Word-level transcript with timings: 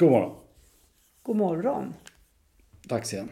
God 0.00 0.10
morgon. 0.10 0.36
God 1.22 1.36
morgon. 1.36 1.94
Dags 2.82 3.12
igen. 3.12 3.28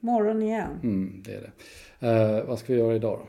Morgon 0.00 0.42
igen. 0.42 0.80
Mm, 0.82 1.22
det 1.24 1.34
är 1.34 1.40
det. 1.40 2.08
Eh, 2.08 2.44
vad 2.44 2.58
ska 2.58 2.72
vi 2.72 2.78
göra 2.78 2.94
idag 2.94 3.18
då? 3.18 3.28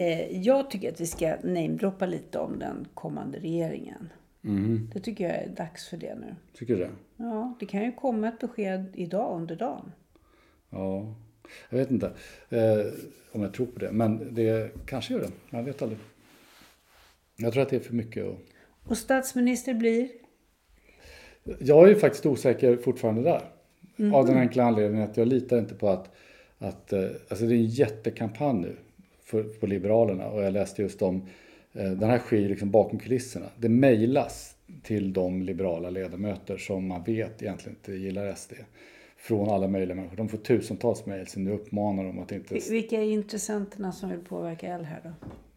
Eh, 0.00 0.38
jag 0.42 0.70
tycker 0.70 0.92
att 0.92 1.00
vi 1.00 1.06
ska 1.06 1.36
namedroppa 1.44 2.06
lite 2.06 2.38
om 2.38 2.58
den 2.58 2.86
kommande 2.94 3.38
regeringen. 3.38 4.12
Mm. 4.44 4.90
Det 4.94 5.00
tycker 5.00 5.24
jag 5.24 5.34
är 5.34 5.48
dags 5.48 5.88
för 5.88 5.96
det 5.96 6.14
nu. 6.14 6.36
Tycker 6.54 6.74
du 6.76 6.80
det? 6.80 6.90
Ja, 7.16 7.56
det 7.60 7.66
kan 7.66 7.84
ju 7.84 7.92
komma 7.92 8.28
ett 8.28 8.38
besked 8.38 8.90
idag 8.94 9.36
under 9.40 9.56
dagen. 9.56 9.92
Ja, 10.70 11.14
jag 11.70 11.78
vet 11.78 11.90
inte 11.90 12.12
eh, 12.48 12.86
om 13.32 13.42
jag 13.42 13.54
tror 13.54 13.66
på 13.66 13.78
det. 13.78 13.92
Men 13.92 14.34
det 14.34 14.72
kanske 14.86 15.14
gör 15.14 15.20
det. 15.20 15.30
Jag 15.50 15.62
vet 15.62 15.82
aldrig. 15.82 16.00
Jag 17.36 17.52
tror 17.52 17.62
att 17.62 17.68
det 17.68 17.76
är 17.76 17.80
för 17.80 17.94
mycket. 17.94 18.24
Och... 18.26 18.38
Och 18.84 18.98
statsminister 18.98 19.74
blir? 19.74 20.25
Jag 21.58 21.90
är 21.90 21.94
faktiskt 21.94 22.26
osäker 22.26 22.76
fortfarande 22.76 23.22
där. 23.22 23.42
Av 24.14 24.26
den 24.26 24.36
enkla 24.38 24.64
anledningen 24.64 25.10
att 25.10 25.16
jag 25.16 25.28
litar 25.28 25.58
inte 25.58 25.74
på 25.74 25.88
att, 25.88 26.10
att 26.58 26.92
eh, 26.92 27.04
alltså 27.28 27.44
det 27.46 27.54
är 27.54 27.56
en 27.58 27.66
jättekampanj 27.66 28.60
nu 28.60 28.76
för, 29.24 29.42
på 29.42 29.66
Liberalerna 29.66 30.26
och 30.28 30.42
jag 30.42 30.52
läste 30.52 30.82
just 30.82 31.02
om, 31.02 31.22
eh, 31.74 31.90
den 31.90 32.10
här 32.10 32.18
sker 32.18 32.48
liksom 32.48 32.70
bakom 32.70 32.98
kulisserna. 32.98 33.46
Det 33.56 33.68
mejlas 33.68 34.56
till 34.82 35.12
de 35.12 35.42
liberala 35.42 35.90
ledamöter 35.90 36.56
som 36.56 36.86
man 36.86 37.02
vet 37.02 37.42
egentligen 37.42 37.76
inte 37.76 37.92
gillar 37.92 38.34
SD. 38.34 38.52
Från 39.18 39.48
alla 39.50 39.68
möjliga 39.68 39.94
människor. 39.96 40.16
De 40.16 40.28
får 40.28 40.38
tusentals 40.38 41.06
mejl 41.06 41.26
som 41.26 41.44
nu 41.44 41.50
uppmanar 41.52 42.04
dem 42.04 42.18
att 42.18 42.32
inte... 42.32 42.54
Vi- 42.54 42.70
Vilka 42.70 42.96
är 42.96 43.02
intressenterna 43.04 43.92
som 43.92 44.10
vill 44.10 44.18
påverka 44.20 44.66
L 44.66 44.84
här 44.84 45.00
då? 45.04 45.10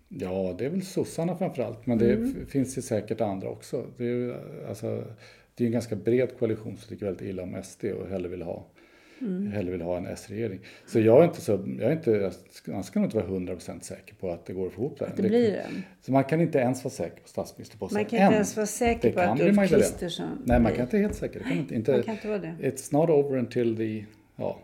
Ja, 0.09 0.56
det 0.57 0.66
är 0.66 0.69
väl 0.69 0.81
sossarna 0.81 1.35
framförallt, 1.38 1.85
men 1.85 1.97
det 1.97 2.11
f- 2.13 2.50
finns 2.50 2.77
ju 2.77 2.81
säkert 2.81 3.21
andra 3.21 3.50
också. 3.50 3.85
Det 3.97 4.03
är 4.03 4.07
ju 4.07 4.33
alltså, 4.69 5.03
det 5.59 5.63
är 5.63 5.65
en 5.65 5.71
ganska 5.71 5.95
bred 5.95 6.37
koalition 6.39 6.77
som 6.77 6.89
tycker 6.89 7.05
väldigt 7.05 7.27
illa 7.27 7.43
om 7.43 7.63
SD 7.63 7.85
och 7.85 8.07
hellre 8.09 8.29
vill 8.29 8.41
ha, 8.41 8.65
hellre 9.53 9.71
vill 9.71 9.81
ha 9.81 9.97
en 9.97 10.05
S-regering. 10.07 10.59
Så 10.85 10.99
jag 10.99 11.19
är 11.19 11.23
inte 11.25 11.41
så, 11.41 11.51
jag 11.79 11.91
är 11.91 11.91
inte, 11.91 12.31
jag 12.65 12.85
ska 12.85 12.99
nog 12.99 13.07
inte 13.07 13.17
vara 13.17 13.27
100% 13.27 13.81
säker 13.81 14.15
på 14.15 14.31
att 14.31 14.45
det 14.45 14.53
går 14.53 14.67
att 14.67 14.73
få 14.73 14.81
ihop 14.81 14.99
det. 14.99 15.05
Att 15.07 15.17
det 15.17 15.23
blir 15.23 15.55
en? 15.55 15.83
Så 16.01 16.11
man 16.11 16.23
kan 16.23 16.41
inte 16.41 16.57
ens 16.59 16.83
vara 16.83 16.91
säker 16.91 17.21
på 17.21 17.27
statsministerposten 17.27 17.95
Man 17.97 18.05
kan 18.05 18.19
inte 18.19 18.35
ens 18.35 18.55
vara 18.55 18.67
säker 18.67 19.09
Det 19.09 19.13
på 19.15 19.21
att 19.21 19.41
Ulf. 19.41 19.69
Kristersson 19.69 20.41
Nej, 20.45 20.59
man 20.59 20.71
kan 20.73 20.81
inte 20.81 20.97
helt 20.97 21.15
säker. 21.15 21.39
Det 21.39 21.45
kan 21.45 21.57
inte, 21.57 21.75
inte, 21.75 21.91
Man 21.91 22.03
kan 22.03 22.15
inte 22.15 22.27
vara 22.27 22.39
det. 22.39 22.55
It's 22.61 22.93
not 22.93 23.09
over 23.09 23.37
until 23.37 23.77
the, 23.77 24.05
ja, 24.35 24.59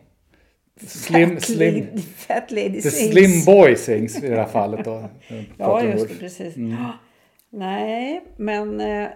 slim, 0.80 1.30
Fat 1.30 1.42
slim, 1.44 1.74
lady, 1.74 2.02
fat 2.02 2.52
lady 2.52 2.82
the 2.82 2.92
sings. 2.92 3.12
slim 3.12 3.46
boy 3.46 3.76
sings 3.76 4.24
i 4.24 4.28
det 4.30 4.36
här 4.36 4.48
fallet 4.48 4.86
då. 4.86 5.10
Ja, 5.58 5.84
just 5.84 6.10
det. 6.10 6.16
Precis. 6.16 6.56
Mm. 6.58 6.76
Nej, 7.50 8.24
men 8.38 8.82
eh, 8.82 9.08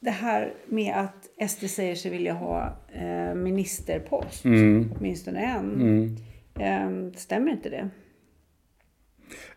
det 0.00 0.10
här 0.10 0.54
med 0.66 0.94
att 0.96 1.50
SD 1.50 1.66
säger 1.70 1.94
sig 1.94 2.10
vilja 2.10 2.32
ha 2.32 2.76
eh, 2.92 3.34
ministerpost, 3.34 4.44
Mm. 4.44 4.92
åtminstone 4.98 5.40
en. 5.40 6.16
Eh, 6.60 7.12
stämmer 7.16 7.52
inte 7.52 7.68
det? 7.68 7.88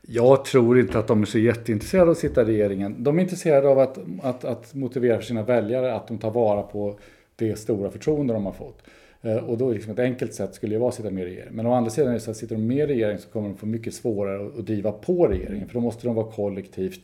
Jag 0.01 0.45
tror 0.45 0.79
inte 0.79 0.99
att 0.99 1.07
de 1.07 1.21
är 1.21 1.25
så 1.25 1.39
jätteintresserade 1.39 2.05
av 2.05 2.11
att 2.11 2.17
sitta 2.17 2.41
i 2.41 2.45
regeringen. 2.45 3.03
De 3.03 3.17
är 3.17 3.21
intresserade 3.23 3.67
av 3.67 3.79
att, 3.79 3.97
att, 4.21 4.45
att 4.45 4.73
motivera 4.73 5.17
för 5.17 5.23
sina 5.25 5.43
väljare 5.43 5.93
att 5.95 6.07
de 6.07 6.17
tar 6.17 6.31
vara 6.31 6.61
på 6.61 6.99
det 7.35 7.55
stora 7.59 7.91
förtroende 7.91 8.33
de 8.33 8.45
har 8.45 8.53
fått. 8.53 8.83
Eh, 9.21 9.35
Och 9.37 9.57
då 9.57 9.69
är 9.69 9.73
liksom 9.73 9.91
ett 9.93 9.99
enkelt 9.99 10.33
sätt 10.33 10.53
skulle 10.55 10.73
ju 10.75 10.79
vara 10.79 10.89
att 10.89 10.95
sitta 10.95 11.09
med 11.11 11.23
i 11.23 11.25
regeringen. 11.25 11.55
Men 11.55 11.65
å 11.65 11.73
andra 11.73 11.89
sidan 11.89 12.09
är 12.09 12.13
det 12.13 12.19
så 12.19 12.31
att 12.31 12.37
sitter 12.37 12.55
de 12.55 12.67
med 12.67 12.77
i 12.77 12.85
regering 12.93 13.17
så 13.17 13.29
kommer 13.29 13.49
de 13.49 13.57
få 13.57 13.65
mycket 13.65 13.93
svårare 13.93 14.45
att- 14.47 14.65
driva 14.65 14.91
på 14.91 15.27
regeringen. 15.27 15.67
För 15.67 15.73
då 15.73 15.79
måste 15.79 16.07
de 16.07 16.15
vara 16.15 16.31
kollektivt 16.31 17.01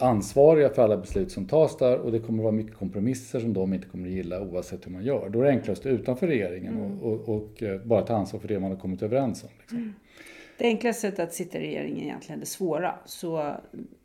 ansvariga 0.00 0.68
för 0.70 0.82
alla 0.82 0.96
beslut 0.96 1.30
som 1.32 1.46
tas 1.46 1.76
där 1.76 1.98
och 1.98 2.12
det 2.12 2.18
kommer 2.18 2.42
vara 2.42 2.52
mycket 2.52 2.74
kompromisser 2.74 3.40
som 3.40 3.52
de 3.52 3.74
inte 3.74 3.88
kommer 3.88 4.06
att 4.08 4.14
gilla 4.14 4.40
oavsett 4.40 4.86
hur 4.86 4.90
man 4.92 5.04
gör. 5.04 5.28
Då 5.28 5.40
är 5.40 5.44
det 5.44 5.50
enklast 5.50 5.86
utanför 5.86 6.26
regeringen 6.26 6.80
och, 7.02 7.12
och, 7.12 7.28
och 7.36 7.62
eh, 7.62 7.80
bara 7.80 8.02
ta 8.02 8.14
ansvar 8.14 8.40
för 8.40 8.48
det 8.48 8.60
man 8.60 8.70
har 8.70 8.78
kommit 8.78 9.02
överens 9.02 9.42
om. 9.44 9.48
Liksom. 9.60 9.94
Det 10.58 10.64
enklaste 10.64 11.00
sättet 11.00 11.20
att 11.20 11.34
sitta 11.34 11.58
i 11.58 11.60
regeringen 11.60 11.98
är 11.98 12.02
egentligen 12.02 12.40
det 12.40 12.46
svåra. 12.46 12.94
Så 13.04 13.54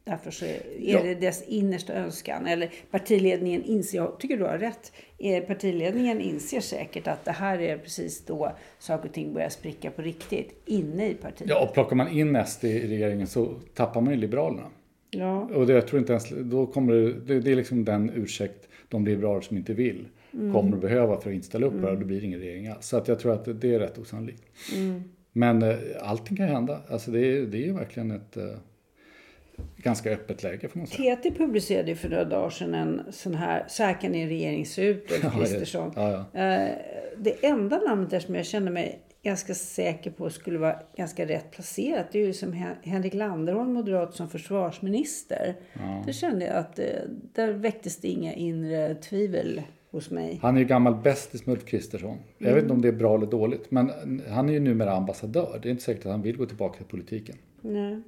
därför 0.03 0.31
så 0.31 0.45
är 0.45 0.57
Ja. 0.79 1.03
det 1.03 1.15
dess 1.15 1.43
innersta 1.47 1.93
önskan. 1.93 2.47
Eller 2.47 2.69
partiledningen 2.91 3.63
inser, 3.63 3.97
jag 3.97 4.19
tycker 4.19 4.37
du 4.37 4.43
har 4.43 4.57
rätt. 4.57 4.91
Eh, 5.19 5.43
Partiledningen 5.43 6.21
inser 6.21 6.59
säkert 6.59 7.07
att 7.07 7.25
det 7.25 7.31
här 7.31 7.59
är 7.61 7.77
precis 7.77 8.25
då 8.25 8.51
saker 8.79 9.07
och 9.09 9.13
ting 9.13 9.33
börjar 9.33 9.49
spricka 9.49 9.91
på 9.91 10.01
riktigt. 10.01 10.61
Inne 10.65 11.09
i 11.09 11.13
partiet. 11.13 11.49
Ja, 11.49 11.63
och 11.67 11.73
plockar 11.73 11.95
man 11.95 12.07
in 12.11 12.43
SD 12.45 12.63
i 12.65 12.87
regeringen 12.87 13.27
så 13.27 13.47
tappar 13.73 14.01
man 14.01 14.13
ju 14.13 14.19
Liberalerna. 14.19 14.67
Ja. 15.13 15.41
Och 15.53 15.67
det, 15.67 15.73
jag 15.73 15.87
tror 15.87 15.99
inte 15.99 16.13
ens, 16.13 16.29
då 16.51 16.65
kommer 16.65 16.93
det, 16.93 17.13
det, 17.13 17.39
det 17.39 17.51
är 17.51 17.55
liksom 17.55 17.85
den 17.85 18.11
ursäkt 18.15 18.67
de 18.89 19.05
liberaler 19.05 19.41
som 19.41 19.57
inte 19.57 19.73
vill 19.73 20.05
kommer 20.53 20.75
att 20.75 20.81
behöva 20.81 21.21
för 21.21 21.29
att 21.29 21.33
inte 21.35 21.47
ställa 21.47 21.65
upp 21.67 21.73
här 21.81 21.91
och 21.91 21.99
det 21.99 22.05
blir 22.05 22.23
ingen 22.23 22.39
regering 22.39 22.67
alls. 22.67 22.85
Så 22.87 22.97
att 22.97 23.07
jag 23.07 23.19
tror 23.19 23.33
att 23.33 23.45
det, 23.45 23.53
det 23.53 23.73
är 23.75 23.79
rätt 23.79 23.97
osannolikt. 23.97 24.43
Men 25.31 25.61
eh, 25.63 25.75
allting 26.01 26.37
kan 26.37 26.47
hända. 26.47 26.79
Alltså 26.87 27.11
det, 27.11 27.19
är- 27.19 27.45
det 27.45 27.57
är 27.57 27.65
ju 27.65 27.73
verkligen 27.73 28.11
ett 28.11 28.37
eh, 28.37 28.43
ganska 29.77 30.11
öppet 30.11 30.43
läge 30.43 30.67
får 30.67 30.77
man 30.79 30.87
säga. 30.87 31.15
TT 31.15 31.31
publicerade 31.31 31.89
ju 31.89 31.95
för 31.95 32.09
några 32.09 32.25
dagar 32.25 32.49
sedan 32.49 32.73
en 32.73 33.01
sån 33.11 33.35
här, 33.35 33.65
så 33.67 33.83
här 33.83 34.01
kan 34.01 34.15
en 34.15 34.27
regering 34.29 34.65
se 34.65 34.85
ut, 34.85 35.11
Ulf 35.11 35.23
Ja, 35.23 35.29
Kristersson. 35.29 35.91
ja, 35.95 36.25
ja. 36.33 36.39
Eh, 36.41 36.75
Det 37.17 37.45
enda 37.45 37.77
namnet 37.79 38.09
där 38.09 38.19
som 38.19 38.35
jag 38.35 38.45
känner 38.45 38.71
mig 38.71 38.99
ganska 39.23 39.53
säker 39.53 40.11
på 40.11 40.29
skulle 40.29 40.59
vara 40.59 40.75
ganska 40.97 41.25
rätt 41.25 41.51
placerat, 41.51 42.05
det 42.11 42.19
är 42.21 42.25
ju 42.25 42.33
som 42.33 42.53
Hen- 42.53 42.75
Henrik 42.83 43.13
Landerholm, 43.13 43.73
moderat, 43.73 44.15
som 44.15 44.29
försvarsminister. 44.29 45.55
Det 46.05 46.13
kände 46.13 46.45
jag 46.45 46.55
att 46.55 46.79
eh, 46.79 46.85
där 47.33 47.51
väcktes 47.53 47.97
det 47.97 48.07
inga 48.07 48.33
inre 48.33 48.95
tvivel 48.95 49.61
hos 49.91 50.11
mig. 50.11 50.39
Han 50.41 50.55
är 50.55 50.59
ju 50.59 50.65
gammal 50.65 50.95
bästis 50.95 51.45
med 51.45 51.53
Ulf 51.53 51.65
Kristersson. 51.65 52.17
Jag 52.37 52.53
vet 52.53 52.61
inte 52.63 52.73
om 52.73 52.81
det 52.81 52.87
är 52.87 52.91
bra 52.91 53.15
eller 53.15 53.27
dåligt. 53.27 53.71
Men 53.71 53.91
han 54.29 54.49
är 54.49 54.53
ju 54.53 54.59
numera 54.59 54.91
ambassadör. 54.95 55.59
Det 55.63 55.69
är 55.69 55.71
inte 55.71 55.83
säkert 55.83 56.05
att 56.05 56.11
han 56.11 56.21
vill 56.21 56.37
gå 56.37 56.45
tillbaka 56.45 56.77
till 56.77 56.85
politiken. 56.85 57.35
Nej. 57.61 58.01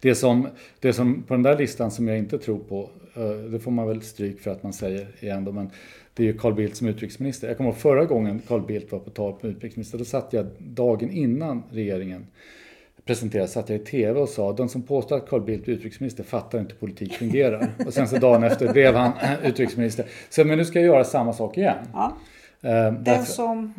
Det 0.00 0.14
som, 0.14 0.48
det 0.80 0.92
som 0.92 1.22
på 1.22 1.34
den 1.34 1.42
där 1.42 1.58
listan 1.58 1.90
som 1.90 2.08
jag 2.08 2.18
inte 2.18 2.38
tror 2.38 2.58
på, 2.58 2.90
eh, 3.14 3.50
det 3.50 3.58
får 3.58 3.70
man 3.70 3.88
väl 3.88 4.02
stryk 4.02 4.40
för 4.40 4.50
att 4.50 4.62
man 4.62 4.72
säger 4.72 5.06
igen 5.20 5.44
då, 5.44 5.52
men 5.52 5.70
det 6.14 6.22
är 6.22 6.26
ju 6.26 6.38
Carl 6.38 6.54
Bildt 6.54 6.76
som 6.76 6.88
utrikesminister. 6.88 7.48
Jag 7.48 7.56
kommer 7.56 7.70
ihåg 7.70 7.78
förra 7.78 8.04
gången 8.04 8.42
Carl 8.48 8.66
Bildt 8.66 8.92
var 8.92 8.98
på 8.98 9.10
tal 9.10 9.32
på 9.32 9.46
utrikesminister, 9.46 9.98
då 9.98 10.04
satt 10.04 10.32
jag 10.32 10.46
dagen 10.58 11.10
innan 11.10 11.62
regeringen 11.70 12.26
presenterades 13.04 13.52
satt 13.52 13.68
jag 13.68 13.80
i 13.80 13.84
TV 13.84 14.20
och 14.20 14.28
sa 14.28 14.52
de 14.52 14.68
som 14.68 14.82
påstår 14.82 15.16
att 15.16 15.28
Carl 15.28 15.40
Bildt 15.40 15.68
är 15.68 15.72
utrikesminister 15.72 16.24
fattar 16.24 16.58
inte 16.58 16.72
hur 16.72 16.78
politik 16.78 17.14
fungerar. 17.14 17.68
Och 17.86 17.94
sen 17.94 18.08
så 18.08 18.16
dagen 18.16 18.42
efter 18.42 18.72
blev 18.72 18.94
han 18.94 19.12
utrikesminister. 19.42 20.06
Så 20.30 20.44
men 20.44 20.58
nu 20.58 20.64
ska 20.64 20.80
jag 20.80 20.86
göra 20.86 21.04
samma 21.04 21.32
sak 21.32 21.58
igen. 21.58 21.76
Ja. 21.92 22.16
Eh, 22.62 22.70
Den 22.70 23.04
därför, 23.04 23.32
som... 23.32 23.74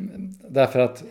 därför 0.49 0.79
att 0.79 1.03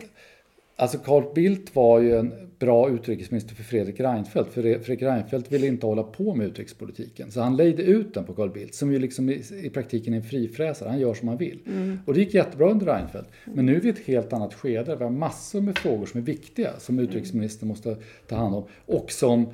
Alltså 0.77 0.99
Carl 0.99 1.35
Bildt 1.35 1.77
var 1.77 2.01
ju 2.01 2.17
en 2.17 2.33
bra 2.59 2.91
utrikesminister 2.91 3.55
för 3.55 3.63
Fredrik 3.63 4.01
Reinfeldt. 4.01 4.53
För 4.53 4.63
Fredrik 4.63 5.03
Reinfeldt 5.03 5.53
ville 5.53 5.67
inte 5.67 5.87
hålla 5.87 6.03
på 6.03 6.35
med 6.35 6.47
utrikespolitiken. 6.47 7.31
Så 7.31 7.41
han 7.41 7.57
lejde 7.57 7.83
ut 7.83 8.15
den 8.15 8.25
på 8.25 8.35
Carl 8.35 8.51
Bildt 8.51 8.75
som 8.75 8.93
ju 8.93 8.99
liksom 8.99 9.31
i, 9.31 9.43
i 9.63 9.71
praktiken 9.71 10.13
är 10.15 10.17
en 10.17 10.25
frifräsare. 10.25 10.89
Han 10.89 11.01
gör 11.01 11.15
som 11.15 11.29
han 11.29 11.37
vill. 11.37 11.61
Mm. 11.67 11.99
Och 12.07 12.15
det 12.15 12.21
gick 12.21 12.35
jättebra 12.35 12.71
under 12.71 12.87
Reinfeldt. 12.87 13.29
Men 13.45 13.67
nu 13.67 13.77
är 13.77 13.81
vi 13.81 13.89
i 13.89 13.93
ett 13.93 14.07
helt 14.07 14.33
annat 14.33 14.55
skede. 14.55 14.97
Vi 14.97 15.05
har 15.05 15.11
massor 15.11 15.61
med 15.61 15.79
frågor 15.79 16.07
som 16.07 16.21
är 16.21 16.25
viktiga 16.25 16.71
som 16.79 16.99
utrikesministern 16.99 17.69
måste 17.69 17.97
ta 18.29 18.37
hand 18.37 18.55
om. 18.55 18.65
Och 18.87 19.13
som 19.13 19.47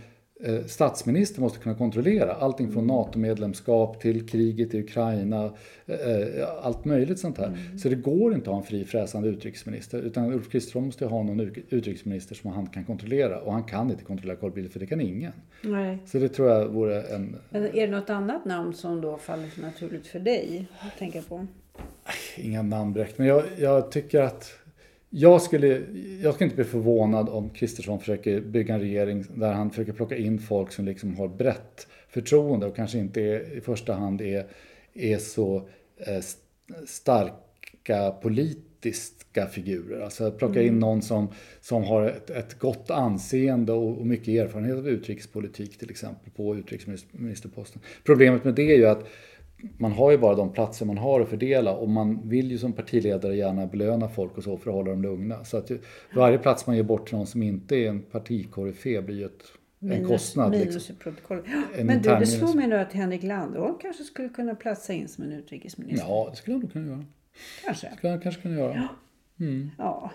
statsminister 0.67 1.41
måste 1.41 1.59
kunna 1.59 1.75
kontrollera. 1.75 2.33
Allting 2.35 2.73
från 2.73 2.87
NATO-medlemskap 2.87 4.01
till 4.01 4.29
kriget 4.29 4.75
i 4.75 4.81
Ukraina, 4.81 5.45
eh, 5.87 6.49
allt 6.63 6.85
möjligt 6.85 7.19
sånt 7.19 7.39
här. 7.39 7.59
Så 7.79 7.89
det 7.89 7.95
går 7.95 8.35
inte 8.35 8.51
att 8.51 8.55
ha 8.55 8.61
en 8.61 8.67
fri 8.67 8.85
fräsande 8.85 9.29
utrikesminister 9.29 9.99
utan 10.03 10.33
Ulf 10.33 10.51
Kristersson 10.51 10.85
måste 10.87 11.07
ha 11.07 11.23
någon 11.23 11.41
ut- 11.41 11.65
utrikesminister 11.69 12.35
som 12.35 12.51
han 12.53 12.67
kan 12.67 12.85
kontrollera 12.85 13.41
och 13.41 13.53
han 13.53 13.65
kan 13.65 13.91
inte 13.91 14.05
kontrollera 14.05 14.37
Carl 14.37 14.53
Bildt 14.53 14.73
för 14.73 14.81
det 14.81 14.87
kan 14.87 15.01
ingen. 15.01 15.33
Nej. 15.63 15.99
Så 16.07 16.19
det 16.19 16.29
tror 16.29 16.49
jag 16.51 16.69
vore 16.69 17.03
en, 17.03 17.37
Men 17.51 17.65
är 17.65 17.87
det 17.87 17.87
något 17.87 18.11
annat 18.11 18.45
namn 18.45 18.75
som 18.75 19.01
då 19.01 19.17
faller 19.17 19.49
naturligt 19.63 20.07
för 20.07 20.19
dig 20.21 20.67
att 20.81 20.99
tänka 20.99 21.23
på? 21.23 21.47
inga 22.37 22.63
namn 22.63 22.93
direkt, 22.93 23.19
men 23.19 23.27
jag, 23.27 23.43
jag 23.59 23.91
tycker 23.91 24.21
att 24.21 24.53
jag 25.11 25.43
skulle, 25.43 25.83
jag 26.23 26.35
skulle 26.35 26.45
inte 26.45 26.57
bli 26.57 26.65
förvånad 26.65 27.29
om 27.29 27.51
Kristersson 27.51 27.99
försöker 28.01 28.41
bygga 28.41 28.75
en 28.75 28.81
regering 28.81 29.25
där 29.35 29.53
han 29.53 29.71
försöker 29.71 29.93
plocka 29.93 30.17
in 30.17 30.39
folk 30.39 30.73
som 30.73 30.85
liksom 30.85 31.17
har 31.17 31.29
brett 31.29 31.87
förtroende 32.09 32.67
och 32.67 32.77
kanske 32.77 32.99
inte 32.99 33.23
är, 33.23 33.57
i 33.57 33.61
första 33.61 33.93
hand 33.93 34.21
är, 34.21 34.47
är 34.95 35.19
så 35.19 35.69
eh, 35.97 36.15
st- 36.17 36.43
starka 36.87 38.11
politiska 38.23 39.47
figurer. 39.47 40.01
Alltså 40.01 40.31
plocka 40.31 40.63
in 40.63 40.79
någon 40.79 41.03
som, 41.03 41.29
som 41.61 41.85
har 41.85 42.03
ett, 42.03 42.31
ett 42.31 42.59
gott 42.59 42.91
anseende 42.91 43.73
och, 43.73 43.99
och 43.99 44.07
mycket 44.07 44.29
erfarenhet 44.29 44.77
av 44.77 44.89
utrikespolitik 44.89 45.79
till 45.79 45.91
exempel 45.91 46.31
på 46.33 46.57
utrikesministerposten. 46.57 47.81
Problemet 48.05 48.45
med 48.45 48.55
det 48.55 48.73
är 48.73 48.77
ju 48.77 48.87
att 48.87 49.09
man 49.79 49.93
har 49.93 50.11
ju 50.11 50.19
bara 50.19 50.35
de 50.35 50.53
platser 50.53 50.87
man 50.87 50.99
har 50.99 51.21
att 51.21 51.29
fördela 51.29 51.75
och 51.77 51.89
man 51.89 52.29
vill 52.29 52.51
ju 52.51 52.59
som 52.59 52.73
partiledare 52.73 53.37
gärna 53.37 53.67
belöna 53.67 54.09
folk 54.09 54.37
och 54.39 54.45
så 54.45 54.57
för 54.57 54.71
att 54.71 54.75
hålla 54.77 54.91
dem 54.91 55.03
lugna. 55.03 55.45
Så 55.45 55.57
att 55.57 55.71
varje 56.15 56.39
plats 56.39 56.67
man 56.67 56.77
ger 56.77 56.83
bort 56.83 57.09
till 57.09 57.17
någon 57.17 57.27
som 57.27 57.43
inte 57.43 57.77
är 57.77 57.89
en 57.89 58.03
partikoryfé 58.03 59.01
blir 59.01 59.17
ju 59.17 59.25
ett, 59.25 59.43
en 59.93 60.07
kostnad. 60.07 60.51
minus 60.51 60.89
liksom. 60.89 61.15
Ja, 61.29 61.37
En 61.79 61.87
Men 61.87 62.03
du, 62.03 62.09
det 62.09 62.27
slår 62.27 62.41
minus. 62.49 62.55
mig 62.55 62.67
nu 62.69 62.77
att 62.77 62.93
Henrik 62.93 63.23
Landerholm 63.23 63.75
kanske 63.81 64.05
skulle 64.05 64.29
kunna 64.29 64.55
platsa 64.55 64.93
in 64.93 65.09
som 65.09 65.25
en 65.25 65.33
utrikesminister. 65.33 66.09
Ja, 66.09 66.27
det 66.31 66.37
skulle 66.37 66.55
han 66.55 66.61
nog 66.61 66.73
kunna 66.73 66.87
göra. 66.89 67.05
Kanske. 67.65 67.89
Det 67.89 67.97
skulle 67.97 68.11
han 68.11 68.21
kanske 68.21 68.43
kunna 68.43 68.55
göra. 68.59 68.89
Ja, 69.79 70.11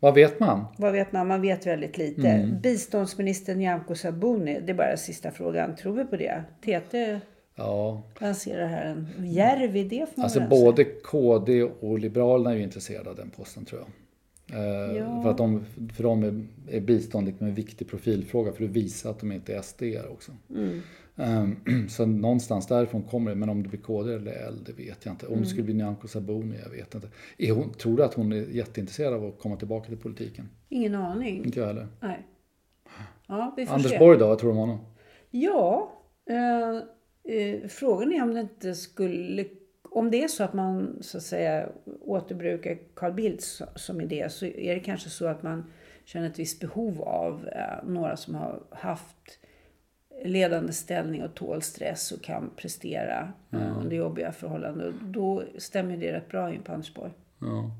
Vad 0.00 0.14
vet 0.14 0.40
man? 0.40 0.64
vad 0.78 0.92
vet 0.92 1.12
man? 1.12 1.26
Man 1.26 1.40
vet 1.42 1.66
väldigt 1.66 1.98
lite. 1.98 2.28
Mm. 2.28 2.60
Biståndsminister 2.60 3.54
Nyamko 3.54 3.94
Sabuni, 3.94 4.60
det 4.66 4.72
är 4.72 4.76
bara 4.76 4.96
sista 4.96 5.30
frågan. 5.30 5.76
Tror 5.76 5.92
vi 5.94 6.04
på 6.04 6.16
det? 6.16 6.44
TT 6.60 7.20
Ja, 7.60 8.02
lanserar 8.20 8.66
här 8.66 8.84
en 8.84 9.26
djärv 9.32 9.76
idé 9.76 10.06
får 10.06 10.12
man 10.16 10.24
alltså 10.24 10.40
både 10.50 10.84
KD 10.84 11.62
och 11.62 11.98
Liberalerna 11.98 12.50
är 12.52 12.56
ju 12.56 12.62
intresserade 12.62 13.10
av 13.10 13.16
den 13.16 13.30
posten 13.30 13.64
tror 13.64 13.80
jag. 13.80 13.88
Eh, 14.58 14.96
Ja. 14.96 15.22
För 15.22 15.30
att 15.30 15.38
de, 15.38 15.64
för 15.96 16.02
dem 16.02 16.22
är, 16.22 16.46
är 16.76 16.80
bistånd 16.80 17.26
liksom 17.26 17.46
en 17.46 17.54
viktig 17.54 17.88
profilfråga 17.88 18.52
för 18.52 18.64
att 18.64 18.70
visa 18.70 19.10
att 19.10 19.20
de 19.20 19.32
inte 19.32 19.54
är 19.54 19.62
SD 19.62 19.82
också. 20.12 20.32
Mm. 20.50 20.80
Ehm, 21.16 21.56
Så 21.88 22.06
någonstans 22.06 22.66
därifrån 22.66 23.02
kommer 23.02 23.30
det, 23.30 23.36
men 23.36 23.48
om 23.48 23.62
det 23.62 23.68
blir 23.68 23.80
KD 23.80 24.14
eller 24.14 24.32
L, 24.32 24.58
det 24.66 24.72
vet 24.72 25.04
jag 25.04 25.12
inte. 25.14 25.26
Om 25.26 25.32
Mm. 25.32 25.42
det 25.42 25.48
skulle 25.48 25.62
bli 25.64 25.74
Nyamko 25.74 26.08
Sabuni, 26.08 26.56
jag 26.64 26.70
vet 26.70 26.94
inte. 26.94 27.08
Är 27.38 27.52
hon, 27.52 27.72
tror 27.72 27.96
du 27.96 28.04
att 28.04 28.14
hon 28.14 28.32
är 28.32 28.36
jätteintresserad 28.36 29.14
av 29.14 29.24
att 29.24 29.38
komma 29.38 29.56
tillbaka 29.56 29.88
till 29.88 29.96
politiken? 29.98 30.48
Ingen 30.68 30.94
aning. 30.94 31.44
Inte 31.44 31.60
jag 31.60 31.66
heller. 31.66 31.86
Nej. 32.00 32.26
Ja, 33.28 33.54
vi 33.56 33.66
får 33.66 33.74
Anders 33.74 33.90
se. 33.92 33.98
Borg 33.98 34.18
då, 34.18 34.26
vad 34.28 34.38
tror 34.38 34.48
du 34.50 34.52
om 34.52 34.58
honom? 34.68 34.78
Ja, 35.30 35.92
eh, 36.30 36.82
eh, 37.30 37.68
frågan 37.68 38.12
är 38.12 38.22
om 38.22 38.34
det 38.34 38.40
inte 38.40 38.74
skulle... 38.74 39.44
Om 39.82 40.10
det 40.10 40.24
är 40.24 40.28
så 40.28 40.44
att 40.44 40.52
man 40.52 40.98
så 41.00 41.16
att 41.16 41.22
säga 41.22 41.68
återbrukar 42.00 42.78
Carl 42.94 43.12
Bildt 43.12 43.40
so- 43.40 43.76
som 43.76 44.00
idé 44.00 44.28
så 44.30 44.46
är 44.46 44.74
det 44.74 44.80
kanske 44.80 45.10
så 45.10 45.26
att 45.26 45.42
man 45.42 45.64
känner 46.04 46.26
ett 46.26 46.38
visst 46.38 46.60
behov 46.60 47.02
av 47.02 47.48
eh, 47.48 47.88
några 47.88 48.16
som 48.16 48.34
har 48.34 48.62
haft 48.70 49.38
ledande 50.24 50.72
ställning 50.72 51.22
och 51.22 51.34
tål 51.34 51.62
stress 51.62 52.12
och 52.12 52.22
kan 52.22 52.50
prestera 52.56 53.32
eh, 53.50 53.78
under 53.80 53.96
jobbiga 53.96 54.32
förhållanden. 54.32 54.94
Då 55.02 55.44
stämmer 55.58 55.96
det 55.96 56.12
rätt 56.12 56.28
bra 56.28 56.54
in 56.54 56.62
på 56.62 56.72
Anders 56.72 56.94
Borg. 56.94 57.12
Ja. 57.38 57.70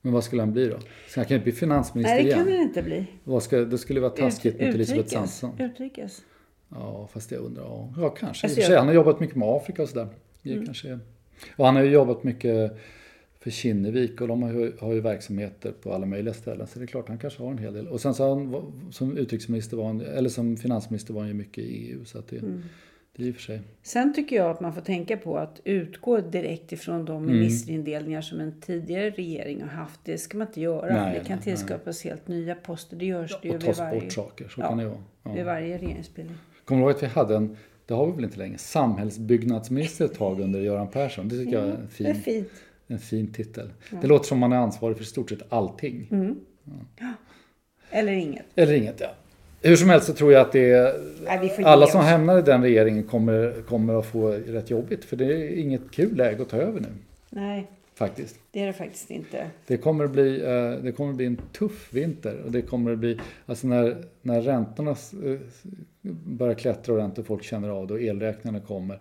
Men 0.00 0.12
vad 0.12 0.24
skulle 0.24 0.42
han 0.42 0.52
bli 0.52 0.68
då? 0.68 0.78
Så 1.08 1.20
han 1.20 1.24
kan 1.24 1.34
inte 1.34 1.44
bli 1.44 1.52
finansminister 1.52 2.14
Nej, 2.14 2.24
det 2.24 2.28
igen? 2.28 2.38
kan 2.38 2.52
det 2.52 2.56
inte 2.56 2.82
bli. 2.82 3.06
Vad 3.24 3.42
ska, 3.42 3.58
det 3.58 3.78
skulle 3.78 4.00
vara 4.00 4.10
taskigt 4.10 4.60
mot 4.60 4.74
Elisabeth 4.74 5.08
Svantesson. 5.08 5.60
Utrikes. 5.60 6.22
Ja, 6.74 7.08
fast 7.12 7.30
jag 7.30 7.40
undrar. 7.40 7.62
Ja, 7.64 7.92
ja 7.96 8.08
kanske. 8.10 8.46
Och 8.46 8.50
Alltså, 8.50 8.72
jag- 8.72 8.78
han 8.78 8.86
har 8.88 8.94
jobbat 8.94 9.20
mycket 9.20 9.36
med 9.36 9.48
Afrika 9.48 9.82
och 9.82 9.88
sådär. 9.88 10.08
Mm. 10.44 10.64
kanske. 10.64 10.98
Och 11.56 11.66
han 11.66 11.76
har 11.76 11.82
ju 11.82 11.90
jobbat 11.90 12.24
mycket 12.24 12.76
för 13.40 13.50
Kinnevik 13.50 14.20
och 14.20 14.28
de 14.28 14.42
har 14.42 14.52
ju, 14.52 14.72
har 14.80 14.92
ju 14.92 15.00
verksamheter 15.00 15.72
på 15.82 15.92
alla 15.92 16.06
möjliga 16.06 16.34
ställen. 16.34 16.66
Så 16.66 16.78
det 16.78 16.84
är 16.84 16.86
klart, 16.86 17.08
han 17.08 17.18
kanske 17.18 17.42
har 17.42 17.50
en 17.50 17.58
hel 17.58 17.74
del. 17.74 17.88
Och 17.88 18.00
sen 18.00 18.14
så 18.14 18.28
han, 18.34 18.72
som 18.90 19.16
utrikesminister 19.16 19.76
var 19.76 19.84
han, 19.86 20.00
eller 20.00 20.28
som 20.28 20.56
finansminister 20.56 21.14
var 21.14 21.20
han 21.20 21.28
ju 21.28 21.34
mycket 21.34 21.64
i 21.64 21.90
EU. 21.90 22.04
Så 22.04 22.18
att 22.18 22.28
det, 22.28 22.36
Mm. 22.38 22.62
det 23.16 23.22
är 23.22 23.26
i 23.26 23.30
och 23.30 23.34
för 23.34 23.42
sig. 23.42 23.60
Sen 23.82 24.14
tycker 24.14 24.36
jag 24.36 24.50
att 24.50 24.60
man 24.60 24.74
får 24.74 24.80
tänka 24.80 25.16
på 25.16 25.36
att 25.38 25.60
utgå 25.64 26.20
direkt 26.20 26.72
ifrån 26.72 27.04
de 27.04 27.22
Mm. 27.24 27.38
ministerindelningar 27.40 28.20
som 28.20 28.40
en 28.40 28.60
tidigare 28.60 29.10
regering 29.10 29.60
har 29.62 29.68
haft. 29.68 30.00
Det 30.04 30.18
ska 30.18 30.38
man 30.38 30.46
inte 30.46 30.60
göra. 30.60 30.94
Nej, 31.04 31.18
det 31.18 31.24
kan 31.24 31.36
nej, 31.36 31.44
tillskapas 31.44 32.04
helt 32.04 32.28
nya 32.28 32.54
poster. 32.54 32.96
Det 32.96 33.06
görs 33.06 33.38
det 33.42 33.48
ju 33.48 33.54
Och 33.54 33.60
vid 33.60 33.66
tas 33.66 33.78
varje, 33.78 34.00
bort 34.00 34.12
saker, 34.12 34.48
så 34.48 34.60
Ja. 34.60 34.68
kan 34.68 34.78
det 34.78 34.84
vara. 34.86 35.02
vid 35.24 35.38
Ja. 35.40 35.44
varje 35.44 35.78
regeringsbildning. 35.78 36.36
Kommer 36.72 36.84
du 36.84 36.90
ihåg 36.90 36.96
att 36.96 37.02
vi 37.02 37.06
hade 37.06 37.36
en, 37.36 37.56
det 37.86 37.94
har 37.94 38.06
vi 38.06 38.12
väl 38.12 38.24
inte 38.24 38.38
längre, 38.38 38.58
samhällsbyggnadsminister 38.58 40.04
ett 40.04 40.14
tag 40.14 40.40
under 40.40 40.60
Göran 40.60 40.88
Persson. 40.88 41.28
Det 41.28 41.38
tycker 41.38 41.52
jag 41.52 41.62
är 41.62 41.68
en 41.68 41.82
är 41.82 41.86
fin, 41.86 42.14
fint. 42.14 42.48
en 42.86 42.98
fin 42.98 43.32
titel. 43.32 43.70
Det 44.00 44.06
låter 44.06 44.26
som 44.26 44.38
man 44.38 44.52
är 44.52 44.56
ansvarig 44.56 44.96
för 44.96 45.04
i 45.04 45.06
stort 45.06 45.30
sett 45.30 45.42
allting. 45.48 46.08
Mm. 46.10 46.40
Eller 47.90 48.12
inget. 48.12 48.44
Eller 48.54 48.72
inget, 48.72 49.00
ja. 49.00 49.14
Hur 49.62 49.76
som 49.76 49.90
helst 49.90 50.06
så 50.06 50.12
tror 50.12 50.32
jag 50.32 50.40
att 50.40 50.52
det 50.52 50.70
är, 50.70 50.94
Nej, 51.24 51.64
alla 51.64 51.86
som 51.86 52.00
hamnar 52.00 52.38
i 52.38 52.42
den 52.42 52.62
regeringen 52.62 53.04
kommer, 53.04 53.62
kommer 53.68 53.98
att 53.98 54.06
få 54.06 54.30
rätt 54.30 54.70
jobbigt. 54.70 55.04
För 55.04 55.16
det 55.16 55.24
är 55.24 55.58
inget 55.58 55.90
kul 55.90 56.16
läge 56.16 56.42
att 56.42 56.48
ta 56.48 56.56
över 56.56 56.80
nu, 56.80 56.88
Nej, 57.30 57.70
faktiskt. 58.08 58.38
det 58.50 58.60
är 58.62 58.66
det 58.66 58.72
faktiskt 58.72 59.10
inte. 59.10 59.50
Det 59.66 59.76
kommer 59.76 60.04
att 60.04 60.10
bli, 60.10 60.40
eh, 60.40 60.70
det 60.84 60.92
kommer 60.92 61.10
att 61.10 61.16
bli 61.16 61.26
en 61.26 61.36
tuff 61.52 61.92
vinter. 61.92 62.42
Och 62.44 62.52
det 62.52 62.62
kommer 62.62 62.92
att 62.92 62.98
bli, 62.98 63.20
alltså 63.46 63.66
när, 63.66 64.04
när 64.22 64.40
räntorna 64.42 64.90
eh, 64.90 65.38
börjar 66.12 66.54
klättra 66.54 66.94
ordentligt 66.94 67.18
och 67.18 67.26
folk 67.26 67.42
känner 67.44 67.68
av 67.68 67.86
det 67.86 67.94
och 67.94 68.02
elräkningarna 68.02 68.60
kommer. 68.66 68.98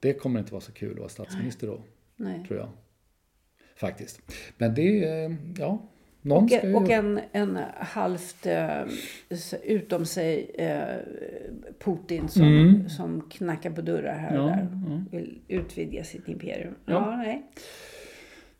Det 0.00 0.12
kommer 0.12 0.40
inte 0.40 0.52
vara 0.52 0.60
så 0.60 0.72
kul 0.72 0.92
att 0.92 0.98
vara 0.98 1.08
statsminister 1.08 1.66
då, 1.66 1.80
Nej. 2.16 2.44
tror 2.48 2.58
jag. 2.58 2.68
Faktiskt. 3.76 4.20
Men 4.58 4.74
det, 4.74 5.04
är, 5.04 5.36
ja, 5.58 5.82
någon 6.22 6.44
Och, 6.44 6.50
ju... 6.50 6.74
och 6.74 6.90
en, 6.90 7.20
en 7.32 7.58
halvt 7.76 8.46
eh, 8.46 8.82
utom 9.62 10.06
sig 10.06 10.50
eh, 10.58 10.96
Putin 11.78 12.28
som, 12.28 12.42
Mm. 12.42 12.88
som 12.88 13.20
knackar 13.30 13.70
på 13.70 13.80
dörrar 13.80 14.14
här 14.18 14.38
och 14.40 14.50
Ja, 14.50 14.56
där. 14.56 14.68
ja. 14.88 15.04
Vill 15.18 15.38
utvidga 15.48 16.04
sitt 16.04 16.28
imperium. 16.28 16.74
Ja. 16.86 16.92
Ja, 16.92 17.16
nej. 17.16 17.42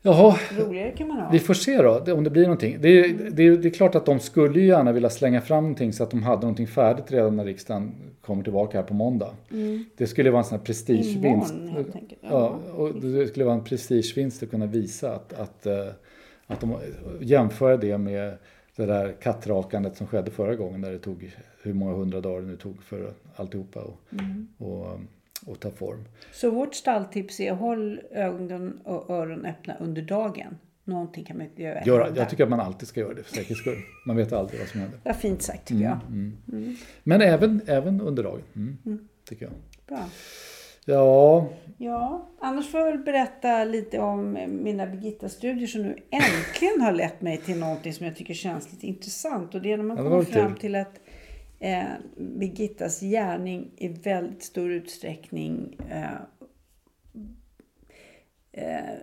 Jaha, 0.05 0.39
Roligare 0.59 0.91
kan 0.91 1.09
man 1.09 1.21
ha. 1.21 1.31
Vi 1.31 1.39
får 1.39 1.55
se 1.55 1.83
då 1.83 2.15
om 2.15 2.25
det 2.25 2.31
blir 2.31 2.43
någonting. 2.43 2.79
Det 2.81 2.89
är, 2.89 3.31
det, 3.31 3.43
är, 3.43 3.57
det 3.57 3.69
är 3.69 3.71
klart 3.71 3.95
att 3.95 4.07
de 4.07 4.21
skulle 4.21 4.61
ju 4.61 4.67
gärna 4.67 4.93
vilja 4.93 5.11
slänga 5.11 5.41
fram 5.41 5.65
någonting 5.65 5.93
så 5.93 6.03
att 6.03 6.11
de 6.11 6.23
hade 6.23 6.41
någonting 6.41 6.67
färdigt 6.67 7.13
redan 7.13 7.37
när 7.37 7.45
riksdagen 7.45 7.95
kommer 8.21 8.43
tillbaka 8.43 8.79
här 8.79 8.85
på 8.85 8.95
måndag. 8.95 9.35
Det 9.97 10.07
skulle 10.07 10.31
vara 10.31 10.39
en 10.39 10.45
sån 10.45 10.59
här 10.59 10.65
prestigevinst. 10.65 11.55
Imorgon, 11.55 11.87
enkelt. 11.95 12.21
Ja, 12.21 12.59
och 12.77 12.95
det 12.95 13.27
skulle 13.27 13.45
vara 13.45 13.55
en 13.55 13.65
prestigevinst 13.65 14.43
att 14.43 14.51
kunna 14.51 14.67
visa 14.67 15.15
att, 15.15 15.33
att, 15.33 15.67
eh, 15.67 15.87
att 16.47 16.61
de 16.61 16.77
jämför 17.21 17.77
det 17.77 17.99
med 17.99 18.35
det 18.77 18.87
där 18.87 19.13
kattrakandet 19.13 19.97
som 19.97 20.07
skedde 20.07 20.31
förra 20.31 20.55
gången 20.55 20.81
där 20.81 20.93
det 20.93 20.99
tog 20.99 21.35
hur 21.63 21.73
många 21.73 21.93
hundra 21.93 22.21
dagar 22.21 22.41
det 22.41 22.47
nu 22.47 22.57
tog 22.57 22.83
för 22.83 23.13
alltihopa 23.37 23.81
och, 23.81 23.99
och, 24.67 25.01
och 25.47 25.61
ta 25.61 25.71
form. 25.71 26.05
Så 26.33 26.51
vårt 26.51 26.75
stalltips 26.75 27.41
är 27.41 27.53
håll 27.53 28.01
ögonen 28.11 28.81
och 28.85 29.11
öron 29.11 29.47
öppna 29.47 29.77
under 29.81 30.03
dagen. 30.03 30.59
någonting 30.85 31.25
kan 31.25 31.39
man 31.39 31.47
göra. 31.57 31.83
Göra, 31.85 32.09
jag 32.17 32.31
tycker 32.31 32.45
att 32.45 32.51
man 32.51 32.61
alltid 32.61 32.89
ska 32.89 33.01
göra 33.01 33.15
det 33.15 33.23
för 33.23 33.35
säkerhets 33.35 33.61
skull. 33.61 33.79
Man 34.07 34.17
vet 34.17 34.33
aldrig 34.33 34.61
vad 34.61 34.69
som 34.69 34.81
händer. 34.81 34.99
Det 35.03 35.09
var 35.09 35.15
fint 35.17 35.43
sagt 35.43 35.65
tycker 35.69 35.85
jag. 35.85 35.99
Men 37.03 37.21
även, 37.23 37.61
även 37.67 38.01
under 38.01 38.23
dagen. 38.23 38.43
Mm, 38.57 39.09
Tycker 39.29 39.45
jag. 39.45 39.55
Bra. 39.87 40.05
Ja, 40.85 41.49
Ja, 41.79 42.31
annars 42.41 42.71
får 42.71 42.81
jag 42.81 42.87
väl 42.91 42.99
berätta 42.99 43.65
lite 43.65 43.99
om 43.99 44.39
mina 44.49 44.87
Birgitta-studier 44.87 45.67
som 45.67 45.83
nu 45.83 45.97
äntligen 46.11 46.81
har 46.81 46.93
lett 46.93 47.21
mig 47.21 47.37
till 47.39 47.59
någonting 47.59 47.93
som 47.93 48.07
jag 48.07 48.17
tycker 48.17 48.35
känns 48.35 48.73
lite 48.73 48.87
intressant. 48.87 49.55
Och 49.55 49.63
det 49.63 49.73
är 49.73 49.77
när 49.77 49.85
man 49.85 49.97
kommer 49.97 50.23
fram 50.23 50.55
till 50.55 50.75
att 50.75 51.01
eh, 51.63 51.85
Birgittas 52.17 53.01
gärning 53.01 53.71
i 53.77 53.89
väldigt 53.89 54.43
stor 54.43 54.73
utsträckning 54.73 55.79
eh, 55.91 56.21
eh, 58.53 58.99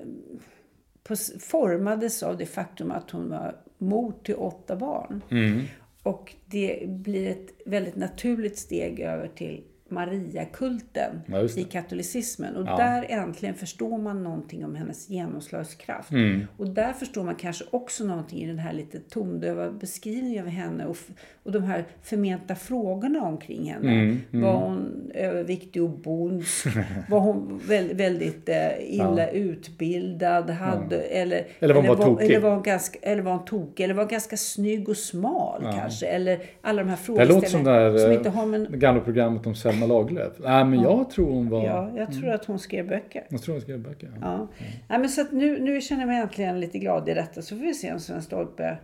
på, 1.03 1.15
formades 1.39 2.23
av 2.23 2.37
det 2.37 2.45
faktum 2.45 2.91
att 2.91 3.11
hon 3.11 3.29
var 3.29 3.55
mor 3.77 4.13
till 4.23 4.35
åtta 4.35 4.75
barn. 4.75 5.21
Mm. 5.31 5.65
Och 6.03 6.35
det 6.45 6.89
blir 6.89 7.29
ett 7.29 7.49
väldigt 7.65 7.95
naturligt 7.95 8.57
steg 8.57 8.99
över 8.99 9.27
till 9.27 9.63
Mariakulten 9.91 11.21
Ja, 11.25 11.41
i 11.55 11.63
katolicismen. 11.63 12.55
Och 12.55 12.67
Ja. 12.67 12.77
där 12.77 13.05
äntligen 13.09 13.55
förstår 13.55 13.97
man 13.97 14.23
någonting 14.23 14.65
om 14.65 14.75
hennes 14.75 15.09
genomslagskraft. 15.09 16.11
Mm. 16.11 16.47
Och 16.57 16.67
där 16.69 16.93
förstår 16.93 17.23
man 17.23 17.35
kanske 17.35 17.65
också 17.71 18.03
någonting 18.03 18.39
i 18.43 18.47
den 18.47 18.59
här 18.59 18.73
lite 18.73 18.99
tondöva 18.99 19.71
beskrivningen 19.71 20.43
av 20.45 20.49
henne 20.51 20.85
och, 20.85 20.97
och 21.43 21.51
de 21.51 21.63
här 21.63 21.85
förmenta 22.03 22.55
frågorna 22.55 23.21
omkring 23.21 23.71
henne. 23.71 23.91
Mm, 23.91 24.19
Var 24.31 24.53
hon 24.53 25.11
överviktig 25.13 25.83
och 25.83 25.89
bonds? 25.89 26.63
var 27.09 27.19
hon 27.19 27.61
väl, 27.67 27.93
väldigt 27.93 28.49
eh, 28.49 28.55
illa 28.81 29.29
utbildad? 29.29 30.49
Hade, 30.49 31.01
eller, 31.01 31.47
Eller 31.59 31.73
var 31.73 31.81
hon 31.81 31.97
bara 31.97 32.07
tokig? 32.07 32.25
eller 32.25 32.39
var 32.39 32.53
hon 32.53 32.63
ganska, 32.63 32.99
eller 33.01 33.21
var 33.21 33.31
hon 33.31 33.45
tokig? 33.45 33.83
Eller 33.83 33.93
var 33.93 34.03
hon 34.03 34.09
ganska 34.11 34.37
snygg 34.37 34.89
och 34.89 34.97
smal 34.97 35.61
kanske? 35.79 36.05
Eller 36.07 36.39
alla 36.61 36.83
de 36.83 36.89
här 36.89 36.95
frågeställningarna 36.95 37.97
som 37.99 38.11
eh, 38.11 38.17
inte 38.17 38.29
har 38.29 38.45
med... 38.45 38.67
det 38.71 38.77
gamla 38.77 39.01
programmet 39.01 39.47
om 39.47 39.55
Selma 39.55 39.78
Lagerlöf. 39.87 40.33
Nej, 40.39 40.65
men 40.65 40.81
jag 40.81 41.09
tror 41.09 41.31
hon 41.33 41.49
var... 41.49 41.65
Ja, 41.65 41.91
jag 41.97 42.13
tror 42.13 42.29
att 42.29 42.45
hon 42.45 42.59
skrev 42.59 42.87
böcker. 42.87 43.23
Jag 43.29 43.41
tror 43.41 43.53
hon 43.55 43.61
skrev 43.61 43.79
böcker. 43.79 44.11
Ja. 44.21 44.47
Ja. 44.57 44.65
Nej, 44.89 44.99
men 44.99 45.09
så 45.09 45.21
att 45.21 45.31
nu, 45.31 45.59
nu 45.59 45.81
känner 45.81 46.01
jag 46.01 46.07
mig 46.07 46.21
äntligen 46.21 46.59
lite 46.59 46.79
glad 46.79 47.09
i 47.09 47.13
detta. 47.13 47.41
Så 47.41 47.55
får 47.55 47.63
vi 47.65 47.73
se 47.73 47.93
om 47.93 47.99
Sven 47.99 48.21
Stolpe 48.21 48.77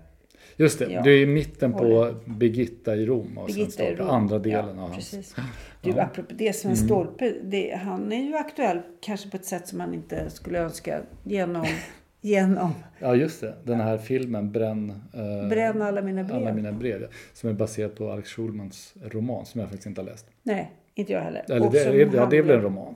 Just 0.58 0.80
det, 0.80 0.86
Ja. 0.92 1.02
du 1.02 1.18
är 1.18 1.22
i 1.22 1.26
mitten 1.26 1.74
på. 1.74 2.14
Birgitta 2.26 2.96
i 2.96 3.06
Rom. 3.06 3.38
Och 3.38 3.48
Birgitta 3.48 3.68
i 3.68 3.72
startar 3.72 3.96
Rom. 3.96 4.10
andra 4.10 4.40
delen 4.40 4.76
ja, 4.78 4.84
av 4.84 4.92
hans. 4.92 5.36
Du, 5.82 6.00
apropå 6.00 6.34
det, 6.38 6.54
Sven 6.56 6.72
Mm. 6.72 6.86
Stolpe, 6.86 7.34
det, 7.44 7.76
han 7.84 8.12
är 8.12 8.24
ju 8.24 8.36
aktuell 8.36 8.82
kanske 9.02 9.30
på 9.30 9.38
ett 9.38 9.46
sätt 9.46 9.68
som 9.68 9.78
man 9.78 9.94
inte 9.94 10.30
skulle 10.30 10.60
önska 10.60 11.02
genom, 11.24 11.66
genom 12.22 12.72
Ja, 13.00 13.16
just 13.16 13.42
det. 13.42 13.54
Den 13.64 13.80
här 13.80 13.98
filmen 13.98 14.52
Bränn, 14.52 14.90
eh, 15.14 15.50
Bränn 15.50 15.82
alla 15.82 16.02
mina 16.02 16.24
brev. 16.24 16.38
alla 16.38 16.54
mina 16.54 16.72
brev. 16.72 17.02
ja. 17.02 17.08
Som 17.34 17.50
är 17.50 17.54
baserad 17.54 17.96
på 17.96 18.12
Alex 18.12 18.30
Schulmans 18.30 18.94
roman 19.04 19.46
som 19.46 19.62
jag 19.62 19.70
faktiskt 19.70 19.88
inte 19.88 20.02
har 20.02 20.06
läst. 20.10 20.26
Nej, 20.44 20.72
inte 20.96 21.14
jag 21.14 21.22
heller. 21.22 21.46
Eller 21.50 21.70
det, 21.70 21.80
är- 21.80 22.16
ja, 22.16 22.26
det 22.30 22.38
är 22.38 22.42
väl 22.42 22.56
en 22.56 22.62
roman? 22.62 22.96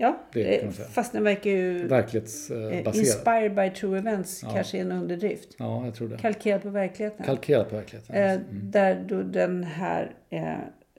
Ja, 0.00 0.18
det 0.32 0.62
eh, 0.64 0.70
fast 0.70 1.12
den 1.12 1.24
verkar 1.24 1.50
ju... 1.50 1.80
Eh, 1.82 1.86
Verklighetsbaserad. 1.88 2.96
inspired 2.96 3.54
by 3.54 3.70
true 3.70 3.98
events 3.98 4.40
kanske 4.52 4.78
är 4.78 4.82
en 4.82 4.92
underdrift. 4.92 5.48
Ja, 5.58 5.84
jag 5.84 5.94
tror 5.94 6.08
det. 6.08 6.16
Kalkerad 6.16 6.62
på 6.62 6.68
verkligheten. 6.70 7.26
Kalkerad 7.26 7.68
på 7.70 7.76
verkligheten. 7.76 8.16
eh, 8.16 8.38
Där 8.50 9.04
då 9.08 9.22
den 9.22 9.64
här 9.64 10.14
eh, 10.30 10.42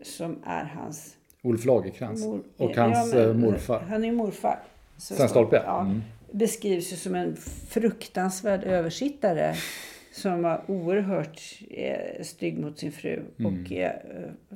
som 0.01 0.39
är 0.45 0.63
hans 0.63 1.15
Olof 1.41 1.65
Lagercrantz 1.65 2.23
mor... 2.25 2.41
och 2.57 2.75
hans 2.75 3.13
Ja, 3.13 3.19
men, 3.19 3.29
eh, 3.29 3.35
morfar. 3.35 3.79
Han 3.89 4.03
är 4.03 4.07
ju 4.07 4.13
morfar. 4.15 4.59
Sven 4.97 5.29
Stolpe, 5.29 5.61
Ja, 5.65 5.81
mm. 5.81 6.01
Beskrivs 6.31 6.91
ju 6.93 6.95
som 6.95 7.15
en 7.15 7.35
fruktansvärd 7.69 8.63
översittare. 8.63 9.53
Som 10.11 10.41
var 10.41 10.61
oerhört 10.67 11.41
eh, 11.69 12.23
stygg 12.23 12.59
mot 12.59 12.79
sin 12.79 12.91
fru. 12.91 13.21
Mm. 13.39 13.63
Och 13.65 13.71
eh, 13.71 13.91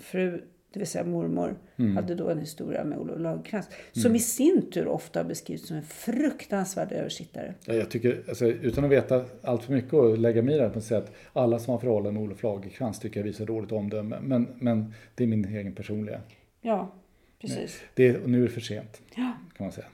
fru, 0.01 0.41
det 0.73 0.79
vill 0.79 0.87
säga 0.87 1.03
mormor, 1.03 1.55
hade 1.95 2.15
då 2.15 2.29
en 2.29 2.39
historia 2.39 2.83
med 2.83 2.97
Olof 2.97 3.19
Lagercrantz. 3.19 3.67
Som 3.91 4.01
Mm. 4.05 4.15
i 4.15 4.19
sin 4.19 4.71
tur 4.71 4.87
ofta 4.87 5.19
har 5.19 5.25
beskrivits 5.25 5.67
som 5.67 5.77
en 5.77 5.83
fruktansvärd 5.83 6.91
översittare. 6.91 7.53
Ja, 7.65 7.73
Jag 7.73 7.89
tycker, 7.89 8.23
alltså, 8.27 8.45
utan 8.45 8.83
att 8.85 8.91
veta 8.91 9.25
allt 9.41 9.63
för 9.63 9.73
mycket 9.73 9.93
och 9.93 10.17
lägga 10.17 10.41
mig 10.41 10.55
i 10.55 10.57
det, 10.57 10.63
här 10.63 10.69
på 10.69 10.95
att 10.95 11.11
alla 11.33 11.59
som 11.59 11.71
har 11.71 11.79
förhållanden 11.79 12.13
med 12.13 12.23
Olof 12.23 12.43
Lagercrantz 12.43 12.99
tycker 12.99 13.19
jag 13.19 13.25
visar 13.25 13.45
dåligt 13.45 13.71
omdöme. 13.71 14.19
Men, 14.21 14.47
men 14.59 14.93
det 15.15 15.23
är 15.23 15.27
min 15.27 15.45
egen 15.45 15.75
personliga. 15.75 16.21
Ja, 16.61 16.93
precis. 17.41 17.81
Det 17.93 18.07
är, 18.07 18.21
och 18.23 18.29
nu 18.29 18.39
är 18.43 18.47
det 18.47 18.53
för 18.53 18.61
sent. 18.61 19.01
Ja. 19.15 19.33
Kan 19.57 19.65
man 19.65 19.71
säga. 19.71 19.87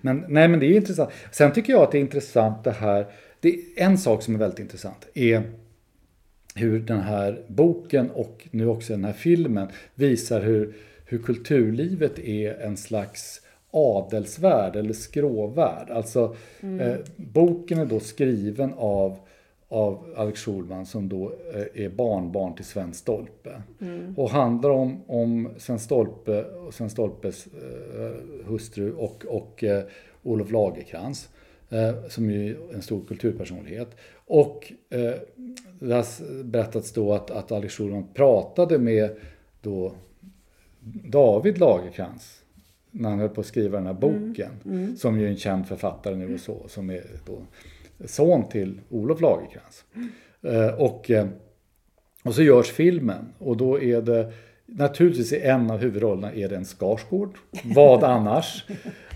Men, 0.00 0.24
nej, 0.28 0.48
men 0.48 0.60
det 0.60 0.66
är 0.66 0.76
intressant. 0.76 1.10
Sen 1.32 1.52
tycker 1.52 1.72
jag 1.72 1.82
att 1.82 1.92
det 1.92 1.98
är 1.98 2.00
intressant 2.00 2.64
det 2.64 2.70
här. 2.70 3.06
Det 3.40 3.48
är 3.48 3.60
en 3.76 3.98
sak 3.98 4.22
som 4.22 4.34
är 4.34 4.38
väldigt 4.38 4.58
intressant. 4.58 5.08
är 5.14 5.42
hur 6.54 6.80
den 6.80 7.00
här 7.00 7.42
boken 7.48 8.10
och 8.10 8.48
nu 8.50 8.66
också 8.66 8.92
den 8.92 9.04
här 9.04 9.12
filmen 9.12 9.68
visar 9.94 10.40
hur, 10.40 10.74
hur 11.04 11.18
kulturlivet 11.18 12.18
är 12.18 12.60
en 12.60 12.76
slags 12.76 13.40
adelsvärld 13.70 14.76
eller 14.76 14.92
skråvärld. 14.92 15.90
Alltså 15.90 16.36
eh, 16.60 16.96
boken 17.16 17.78
är 17.78 17.86
då 17.86 18.00
skriven 18.00 18.74
av, 18.76 19.16
av 19.68 20.14
Alex 20.16 20.40
Schulman 20.40 20.86
som 20.86 21.08
då 21.08 21.32
eh, 21.54 21.84
är 21.84 21.88
barnbarn 21.88 22.54
till 22.54 22.64
Sven 22.64 22.94
Stolpe. 22.94 23.62
Och 24.16 24.30
handlar 24.30 24.70
om, 24.70 25.02
om 25.06 25.48
Sven 25.56 25.78
Stolpe 25.78 26.44
och 26.44 26.74
Sven 26.74 26.90
Stolpes 26.90 27.46
eh, 27.46 28.46
hustru 28.46 28.92
och, 28.92 29.24
och 29.24 29.64
eh, 29.64 29.84
Olof 30.22 30.50
Lagercrantz. 30.50 31.28
Eh, 31.72 32.08
som 32.08 32.30
ju 32.30 32.50
är 32.50 32.74
en 32.74 32.82
stor 32.82 33.04
kulturpersonlighet. 33.04 33.96
Och 34.14 34.72
eh, 34.90 35.14
det 35.80 35.94
har 35.94 36.42
berättats 36.42 36.92
då 36.92 37.12
att, 37.12 37.30
att 37.30 37.52
Alex 37.52 37.74
Schulman 37.74 38.06
pratade 38.14 38.78
med 38.78 39.10
då 39.60 39.94
David 41.04 41.58
Lagercrantz 41.58 42.42
när 42.90 43.10
han 43.10 43.18
höll 43.18 43.28
på 43.28 43.40
att 43.40 43.46
skriva 43.46 43.78
den 43.78 43.86
här 43.86 43.94
boken. 43.94 44.50
Som 44.96 45.20
ju 45.20 45.26
är 45.26 45.30
en 45.30 45.36
känd 45.36 45.66
författare 45.66 46.16
nu 46.16 46.34
och 46.34 46.40
så. 46.40 46.68
Som 46.68 46.90
är 46.90 47.04
då 47.26 47.42
son 48.04 48.48
till 48.48 48.80
Olof 48.88 49.20
Lagercrantz. 49.20 49.84
Eh, 50.42 50.74
och, 50.80 51.10
eh, 51.10 51.28
och 52.22 52.34
så 52.34 52.42
görs 52.42 52.70
filmen 52.70 53.32
och 53.38 53.56
då 53.56 53.80
är 53.80 54.02
det 54.02 54.32
Naturligtvis 54.74 55.32
i 55.32 55.40
en 55.40 55.70
av 55.70 55.78
huvudrollerna 55.78 56.32
är 56.32 56.48
det 56.48 56.56
en 56.56 56.64
Skarsgård. 56.64 57.38
Vad 57.64 58.04
annars? 58.04 58.64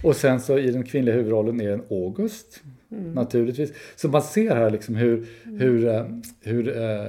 Och 0.02 0.16
sen 0.16 0.40
så 0.40 0.58
i 0.58 0.70
den 0.70 0.84
kvinnliga 0.84 1.14
huvudrollen 1.14 1.60
är 1.60 1.68
det 1.68 1.74
en 1.74 1.84
August. 1.90 2.62
Naturligtvis. 2.88 3.72
Så 3.96 4.08
man 4.08 4.22
ser 4.22 4.54
här 4.54 4.70
liksom 4.70 4.96
hur, 4.96 5.26
hur, 5.44 5.88
eh, 5.88 6.06
hur 6.40 6.82
eh, 6.82 7.06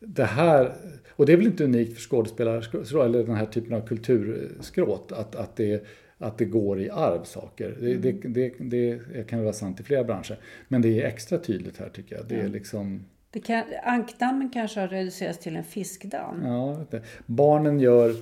det 0.00 0.24
här 0.24 0.72
och 1.20 1.26
det 1.26 1.32
är 1.32 1.36
väl 1.36 1.46
inte 1.46 1.64
unikt 1.64 1.94
för 1.94 2.00
skådespelare 2.00 3.04
eller 3.04 3.24
den 3.24 3.36
här 3.36 3.46
typen 3.46 3.74
av 3.74 3.86
kulturskråt 3.86 5.12
att, 5.12 5.36
att, 5.36 5.56
det, 5.56 5.84
att 6.18 6.38
det 6.38 6.44
går 6.44 6.80
i 6.80 6.90
arv 6.90 7.24
saker. 7.24 7.76
Det, 7.80 7.94
det, 7.94 8.12
det, 8.28 8.52
det 8.58 9.28
kan 9.28 9.42
vara 9.42 9.52
sant 9.52 9.80
i 9.80 9.82
flera 9.82 10.04
branscher. 10.04 10.38
Men 10.68 10.82
det 10.82 11.02
är 11.02 11.06
extra 11.06 11.38
tydligt 11.38 11.78
här 11.78 11.88
tycker 11.88 12.16
jag. 12.16 12.24
Det 12.28 12.34
är 12.34 12.48
liksom, 12.48 13.04
Det 13.30 13.40
kan, 13.40 13.64
ankdammen 13.82 14.50
kanske 14.50 14.80
har 14.80 14.88
reducerats 14.88 15.38
till 15.38 15.56
en 15.56 15.64
fiskdamm. 15.64 16.44
ja. 16.44 16.84
Barnen 17.26 17.80
gör 17.80 18.14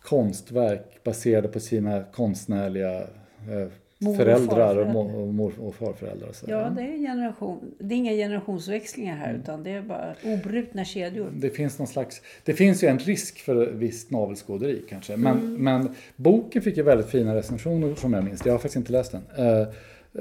konstverk 0.00 1.04
baserade 1.04 1.48
på 1.48 1.60
sina 1.60 2.04
konstnärliga 2.04 3.00
eh, 3.00 3.68
Mor 4.02 4.14
föräldrar 4.16 4.76
och, 4.76 4.86
mor, 4.86 5.16
och, 5.16 5.34
mor 5.34 5.52
och 5.60 5.74
farföräldrar. 5.74 6.28
Och 6.28 6.34
så. 6.34 6.46
Ja, 6.48 6.72
det 6.76 6.82
är, 6.82 6.98
generation, 6.98 7.74
det 7.78 7.94
är 7.94 7.96
inga 7.96 8.12
generationsväxlingar 8.12 9.16
här 9.16 9.34
utan 9.34 9.62
det 9.62 9.70
är 9.70 9.82
bara 9.82 10.14
obrutna 10.24 10.84
kedjor. 10.84 11.30
Det 11.34 11.50
finns 11.50 11.78
någon 11.78 11.88
slags, 11.88 12.22
det 12.44 12.52
finns 12.52 12.84
ju 12.84 12.88
en 12.88 12.98
risk 12.98 13.38
för 13.38 13.66
visst 13.66 14.10
navelskåderi 14.10 14.84
kanske. 14.88 15.16
Men, 15.16 15.54
men 15.54 15.94
boken 16.16 16.62
fick 16.62 16.76
ju 16.76 16.82
väldigt 16.82 17.06
fina 17.06 17.34
recensioner 17.34 17.94
som 17.94 18.12
jag 18.12 18.24
minns. 18.24 18.46
Jag 18.46 18.52
har 18.52 18.58
faktiskt 18.58 18.76
inte 18.76 18.92
läst 18.92 19.12
den. 19.12 19.22
Eh, 19.36 19.60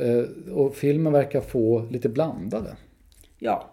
eh, 0.08 0.54
och 0.54 0.75
filmen 0.75 1.13
verkar 1.13 1.42
få 1.42 1.88
lite 1.90 2.10
blandade. 2.10 2.75
Ja, 3.40 3.71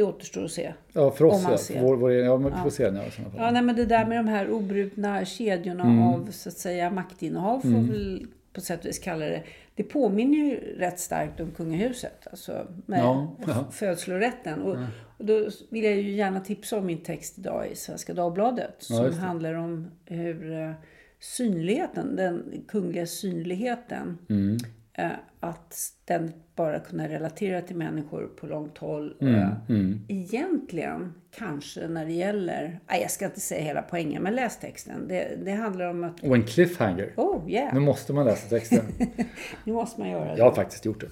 det 0.00 0.04
återstår 0.06 0.44
att 0.44 0.50
se. 0.50 0.72
Ja, 0.92 1.10
för 1.10 1.24
Om 1.24 1.30
oss 1.30 1.42
man 1.42 1.52
ja. 1.52 1.58
ser. 1.58 1.82
Vår, 1.82 1.96
vår, 1.96 2.12
ja, 2.12 2.36
men 2.38 2.52
vi 2.52 2.58
får 2.62 2.70
se 2.70 2.84
den 2.84 2.96
ja, 2.96 3.06
i 3.06 3.10
sådana 3.10 3.30
fall. 3.30 3.40
Ja, 3.42 3.50
nej, 3.50 3.62
men 3.62 3.76
det 3.76 3.84
där 3.86 4.06
med 4.06 4.18
de 4.18 4.28
här 4.28 4.50
obrutna 4.50 5.24
kedjorna 5.24 6.04
av 6.14 6.30
så 6.30 6.48
att 6.48 6.56
säga 6.58 6.90
maktinnehav 6.90 7.60
får 7.60 7.68
Mm. 7.68 7.88
väl 7.88 8.26
på 8.52 8.60
sätt 8.60 8.80
och 8.80 8.86
vis 8.86 8.98
kalla 8.98 9.24
det. 9.24 9.42
Det 9.74 9.82
påminner 9.82 10.38
ju 10.38 10.56
rätt 10.78 10.98
starkt 11.00 11.40
om 11.40 11.50
kungahuset. 11.50 12.26
Alltså 12.30 12.66
med 12.86 12.98
Ja, 13.00 13.36
ja. 13.46 13.66
födslorätten. 13.70 14.62
Och, 14.62 14.76
och 15.18 15.24
då 15.24 15.48
vill 15.70 15.84
jag 15.84 15.94
ju 15.96 16.10
gärna 16.10 16.40
tipsa 16.40 16.78
om 16.78 16.86
min 16.86 17.02
text 17.02 17.38
idag 17.38 17.68
i 17.72 17.76
Svenska 17.76 18.14
Dagbladet. 18.14 18.74
Som 18.78 19.12
handlar 19.12 19.54
om 19.54 19.90
hur 20.04 20.52
eh, 20.52 20.72
synligheten, 21.20 22.16
den 22.16 22.64
kungliga 22.68 23.06
synligheten. 23.06 24.18
Mm. 24.30 24.58
Eh, 24.94 25.08
att 25.40 25.72
ständigt 25.72 26.36
bara 26.56 26.78
kunna 26.80 27.08
relatera 27.08 27.60
till 27.60 27.76
människor 27.76 28.30
på 28.40 28.46
långt 28.46 28.78
håll. 28.78 29.14
Mm, 29.20 29.40
Eh, 29.68 30.16
Egentligen, 30.16 31.12
kanske 31.30 31.88
när 31.88 32.06
det 32.06 32.12
gäller... 32.12 32.80
Nej, 32.90 33.00
jag 33.02 33.10
ska 33.10 33.24
inte 33.24 33.40
säga 33.40 33.62
hela 33.64 33.82
poängen, 33.82 34.22
men 34.22 34.34
läs 34.34 34.58
texten. 34.60 35.08
Det, 35.08 35.38
det 35.44 35.50
handlar 35.52 35.90
om 35.90 36.04
att... 36.04 36.22
Och 36.24 36.34
en 36.34 36.42
cliffhanger. 36.42 37.12
Oh, 37.16 37.50
yeah! 37.50 37.74
Nu 37.74 37.80
måste 37.80 38.12
man 38.12 38.24
läsa 38.24 38.48
texten. 38.48 38.84
Nu 39.64 39.72
måste 39.72 40.00
man 40.00 40.10
göra 40.10 40.24
det. 40.32 40.38
Jag 40.38 40.44
har 40.44 40.52
faktiskt 40.54 40.84
gjort 40.84 41.00
det. 41.00 41.06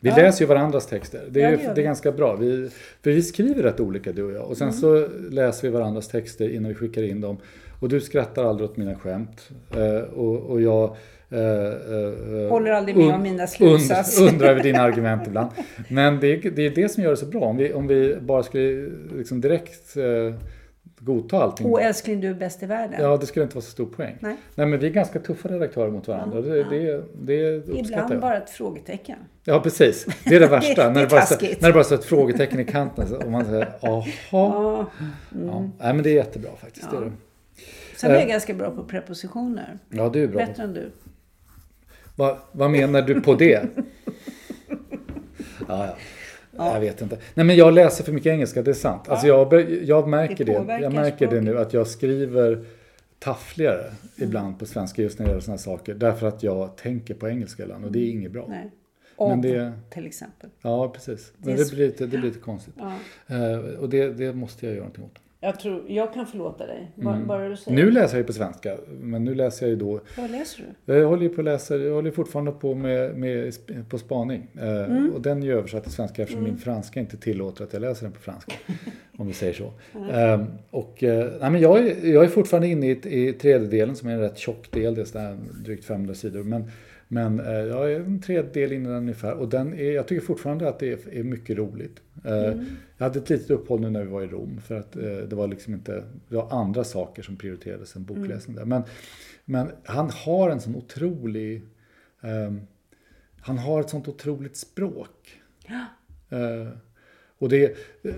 Vi 0.00 0.08
Ja. 0.08 0.16
läser 0.16 0.40
ju 0.44 0.48
varandras 0.48 0.86
texter. 0.86 1.22
Det 1.30 1.42
är, 1.42 1.50
Ja, 1.50 1.56
det 1.68 1.74
det 1.74 1.80
är 1.80 1.84
ganska 1.84 2.12
bra. 2.12 2.36
Vi, 2.36 2.70
för 3.02 3.10
vi 3.10 3.22
skriver 3.22 3.62
rätt 3.62 3.80
olika 3.80 4.12
du 4.12 4.22
och 4.22 4.32
jag. 4.32 4.48
Och 4.48 4.56
sen 4.56 4.72
så 4.72 5.08
läser 5.30 5.62
vi 5.68 5.74
varandras 5.74 6.08
texter 6.08 6.48
innan 6.54 6.68
vi 6.68 6.74
skickar 6.74 7.02
in 7.02 7.20
dem. 7.20 7.36
Och 7.80 7.88
du 7.88 8.00
skrattar 8.00 8.44
aldrig 8.44 8.70
åt 8.70 8.76
mina 8.76 8.94
skämt. 8.94 9.48
Eh, 9.76 10.02
och, 10.02 10.36
och 10.50 10.62
jag 10.62 10.96
eh, 11.32 12.42
eh, 12.42 12.48
Håller 12.48 12.70
aldrig 12.70 12.96
med 12.96 13.14
om 13.14 13.22
mina 13.22 13.46
slutsatser. 13.46 14.22
Und, 14.22 14.32
undrar 14.32 14.48
över 14.48 14.62
dina 14.62 14.80
argument 14.82 15.26
ibland. 15.26 15.50
Men 15.88 16.20
det 16.20 16.26
är, 16.26 16.50
det 16.50 16.66
är 16.66 16.70
det 16.70 16.88
som 16.88 17.02
gör 17.02 17.10
det 17.10 17.16
så 17.16 17.26
bra. 17.26 17.40
Om 17.40 17.56
vi, 17.56 17.72
om 17.72 17.86
vi 17.86 18.16
bara 18.20 18.42
skulle 18.42 18.90
liksom 19.16 19.40
direkt 19.40 19.96
eh, 19.96 20.34
godta 21.04 21.42
allting. 21.42 21.66
Åh 21.66 21.86
älskling, 21.86 22.20
du 22.20 22.28
är 22.28 22.34
bäst 22.34 22.62
i 22.62 22.66
världen. 22.66 23.00
Ja, 23.00 23.16
det 23.16 23.26
skulle 23.26 23.42
inte 23.42 23.54
vara 23.54 23.64
så 23.64 23.70
stor 23.70 23.86
poäng. 23.86 24.16
Nej. 24.20 24.36
Nej, 24.54 24.66
men 24.66 24.80
vi 24.80 24.86
är 24.86 24.90
ganska 24.90 25.18
tuffa 25.18 25.48
redaktörer 25.48 25.90
mot 25.90 26.08
varandra. 26.08 26.40
Det, 26.40 26.64
det, 26.64 27.04
det 27.14 27.56
uppskattar 27.56 27.80
Ibland 27.80 28.12
jag. 28.12 28.20
bara 28.20 28.36
ett 28.36 28.50
frågetecken. 28.50 29.18
Ja, 29.44 29.60
precis. 29.60 30.06
Det 30.24 30.36
är 30.36 30.40
det 30.40 30.46
värsta. 30.46 30.74
Det 30.82 30.82
är 30.82 30.90
när, 30.90 31.00
det 31.00 31.06
bara, 31.06 31.24
när 31.60 31.68
det 31.68 31.72
bara 31.72 31.84
står 31.84 31.96
ett 31.96 32.04
frågetecken 32.04 32.60
i 32.60 32.64
kanten. 32.64 33.16
Och 33.16 33.30
man 33.30 33.44
säger 33.44 33.68
jaha. 33.80 34.04
Ja. 34.30 34.86
Ja. 35.46 35.70
Nej, 35.78 35.94
men 35.94 36.02
det 36.02 36.10
är 36.10 36.14
jättebra 36.14 36.50
faktiskt. 36.60 36.90
Det 36.90 36.96
är 36.96 37.00
det. 37.00 37.12
Sen 37.96 38.10
är 38.10 38.18
jag 38.18 38.28
ganska 38.28 38.54
bra 38.54 38.70
på 38.70 38.84
prepositioner. 38.84 39.78
Ja, 39.88 40.08
du 40.08 40.22
är 40.22 40.28
bra. 40.28 40.46
Bättre 40.46 40.62
än 40.62 40.74
du. 40.74 40.90
Vad, 42.16 42.36
vad 42.52 42.70
menar 42.70 43.02
du 43.02 43.20
på 43.20 43.34
det? 43.34 43.66
Ja, 45.68 45.96
ja. 46.56 46.72
Jag 46.74 46.80
vet 46.80 47.02
inte. 47.02 47.18
Nej, 47.34 47.46
men 47.46 47.56
jag 47.56 47.74
läser 47.74 48.04
för 48.04 48.12
mycket 48.12 48.30
engelska, 48.32 48.62
det 48.62 48.70
är 48.70 48.74
sant. 48.74 49.08
Alltså 49.08 49.26
jag, 49.26 49.48
bör- 49.48 49.80
jag 49.84 50.08
märker 50.08 50.44
Det 50.44 50.52
det. 50.66 50.78
Jag 50.80 50.92
märker 50.92 51.30
det 51.30 51.40
nu 51.40 51.58
att 51.58 51.72
jag 51.72 51.86
skriver 51.86 52.64
taffligare 53.18 53.84
ibland 54.16 54.58
på 54.58 54.66
svenska 54.66 55.02
just 55.02 55.18
när 55.18 55.26
det 55.26 55.30
gäller 55.30 55.40
sådana 55.42 55.58
saker. 55.58 55.94
Därför 55.94 56.26
att 56.26 56.42
jag 56.42 56.76
tänker 56.76 57.14
på 57.14 57.28
engelska 57.28 57.62
ibland 57.62 57.84
och 57.84 57.92
det 57.92 57.98
är 57.98 58.10
inget 58.10 58.32
bra. 58.32 58.46
Nej. 58.48 58.70
Men 59.18 59.30
Av, 59.30 59.40
det- 59.42 59.72
till 59.90 60.06
exempel. 60.06 60.50
Ja, 60.62 60.88
precis. 60.88 61.32
Men 61.38 61.56
Det 61.56 61.70
blir 61.72 61.86
lite, 61.86 62.06
det 62.06 62.18
blir 62.18 62.28
lite 62.30 62.40
konstigt. 62.40 62.74
Ja. 62.78 62.92
Eh, 63.36 63.58
och 63.58 63.88
det, 63.88 64.08
det 64.08 64.32
måste 64.32 64.66
jag 64.66 64.74
göra 64.74 64.84
någonting 64.84 65.04
åt. 65.04 65.18
Jag, 65.44 65.60
tror, 65.60 65.82
jag 65.88 66.14
kan 66.14 66.26
förlåta 66.26 66.66
dig. 66.66 66.90
Bara, 66.94 67.18
bara 67.26 67.48
du 67.48 67.56
säger. 67.56 67.78
Mm. 67.78 67.86
Nu 67.86 67.92
läser 67.92 68.14
jag 68.14 68.20
ju 68.20 68.26
på 68.26 68.32
svenska, 68.32 68.76
men 69.00 69.24
nu 69.24 69.34
läser 69.34 69.66
jag 69.66 69.70
ju 69.70 69.76
då 69.76 70.00
Vad 70.16 70.30
läser 70.30 70.64
du? 70.84 70.94
Jag 70.94 71.08
håller 71.08 71.22
ju 71.22 71.28
på 71.28 71.40
att 71.40 71.44
läsa, 71.44 71.76
jag 71.76 71.94
håller 71.94 72.10
fortfarande 72.10 72.52
på 72.52 72.74
med, 72.74 73.16
med 73.16 73.54
på 73.88 73.98
spaning. 73.98 74.48
Eh, 74.60 74.82
Mm. 74.82 75.12
Och 75.14 75.20
den 75.20 75.42
är 75.42 75.46
ju 75.46 75.52
översatt 75.52 75.82
till 75.82 75.92
svenska 75.92 76.22
eftersom 76.22 76.44
min 76.44 76.56
franska 76.58 77.00
inte 77.00 77.16
tillåter 77.16 77.64
att 77.64 77.72
jag 77.72 77.82
läser 77.82 78.02
den 78.02 78.12
på 78.12 78.20
franska. 78.20 78.52
om 79.16 79.26
vi 79.26 79.32
säger 79.32 79.52
så. 79.52 79.72
Eh, 80.12 80.44
och, 80.70 81.02
eh, 81.02 81.32
nej, 81.40 81.50
men 81.50 81.60
jag, 81.60 81.78
är, 81.78 82.06
jag 82.12 82.24
är 82.24 82.28
fortfarande 82.28 82.68
inne 82.68 82.86
i, 82.86 82.90
i 83.28 83.32
tredje 83.32 83.68
delen 83.68 83.96
som 83.96 84.08
är 84.08 84.12
en 84.12 84.20
rätt 84.20 84.38
tjock 84.38 84.70
del, 84.70 84.94
det 84.94 85.00
är 85.00 85.04
sådär 85.04 85.38
drygt 85.64 85.84
500 85.84 86.14
sidor. 86.14 86.42
Men, 86.42 86.70
men 87.08 87.40
eh, 87.40 87.52
jag 87.52 87.92
är 87.92 88.00
en 88.00 88.20
tredjedel 88.20 88.72
inne 88.72 88.88
i 88.88 88.92
den 88.92 88.98
ungefär 89.02 89.32
och 89.32 89.48
den 89.48 89.74
är, 89.74 89.90
jag 89.92 90.06
tycker 90.06 90.26
fortfarande 90.26 90.68
att 90.68 90.78
det 90.78 90.92
är, 90.92 91.18
är 91.18 91.22
mycket 91.22 91.58
roligt. 91.58 92.00
Eh, 92.24 92.60
Jag 93.02 93.08
hade 93.08 93.18
ett 93.18 93.30
litet 93.30 93.50
uppehåll 93.50 93.80
nu 93.80 93.90
när 93.90 94.04
vi 94.04 94.10
var 94.10 94.22
i 94.22 94.26
Rom 94.26 94.60
för 94.60 94.74
att 94.74 94.96
eh, 94.96 95.02
det 95.02 95.36
var 95.36 95.48
liksom 95.48 95.74
inte, 95.74 96.04
det 96.28 96.36
var 96.36 96.50
andra 96.50 96.84
saker 96.84 97.22
som 97.22 97.36
prioriterades 97.36 97.96
än 97.96 98.04
bokläsning 98.04 98.56
där. 98.56 98.64
Men, 98.64 98.82
men 99.44 99.70
han 99.84 100.10
har 100.10 100.50
en 100.50 100.60
sån 100.60 100.76
otrolig, 100.76 101.62
ehm, 102.20 102.60
han 103.40 103.58
har 103.58 103.80
ett 103.80 103.90
sånt 103.90 104.08
otroligt 104.08 104.56
språk. 104.56 105.40
Eh, 106.28 106.68
och 107.38 107.48
det 107.48 107.64
är 107.64 107.76
eh, 108.02 108.14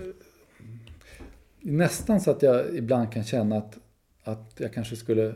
nästan 1.59 2.21
så 2.21 2.31
att 2.31 2.41
jag 2.41 2.75
ibland 2.75 3.11
kan 3.11 3.23
känna 3.23 3.57
att, 3.57 3.77
att 4.23 4.53
jag 4.57 4.73
kanske 4.73 4.95
skulle 4.95 5.35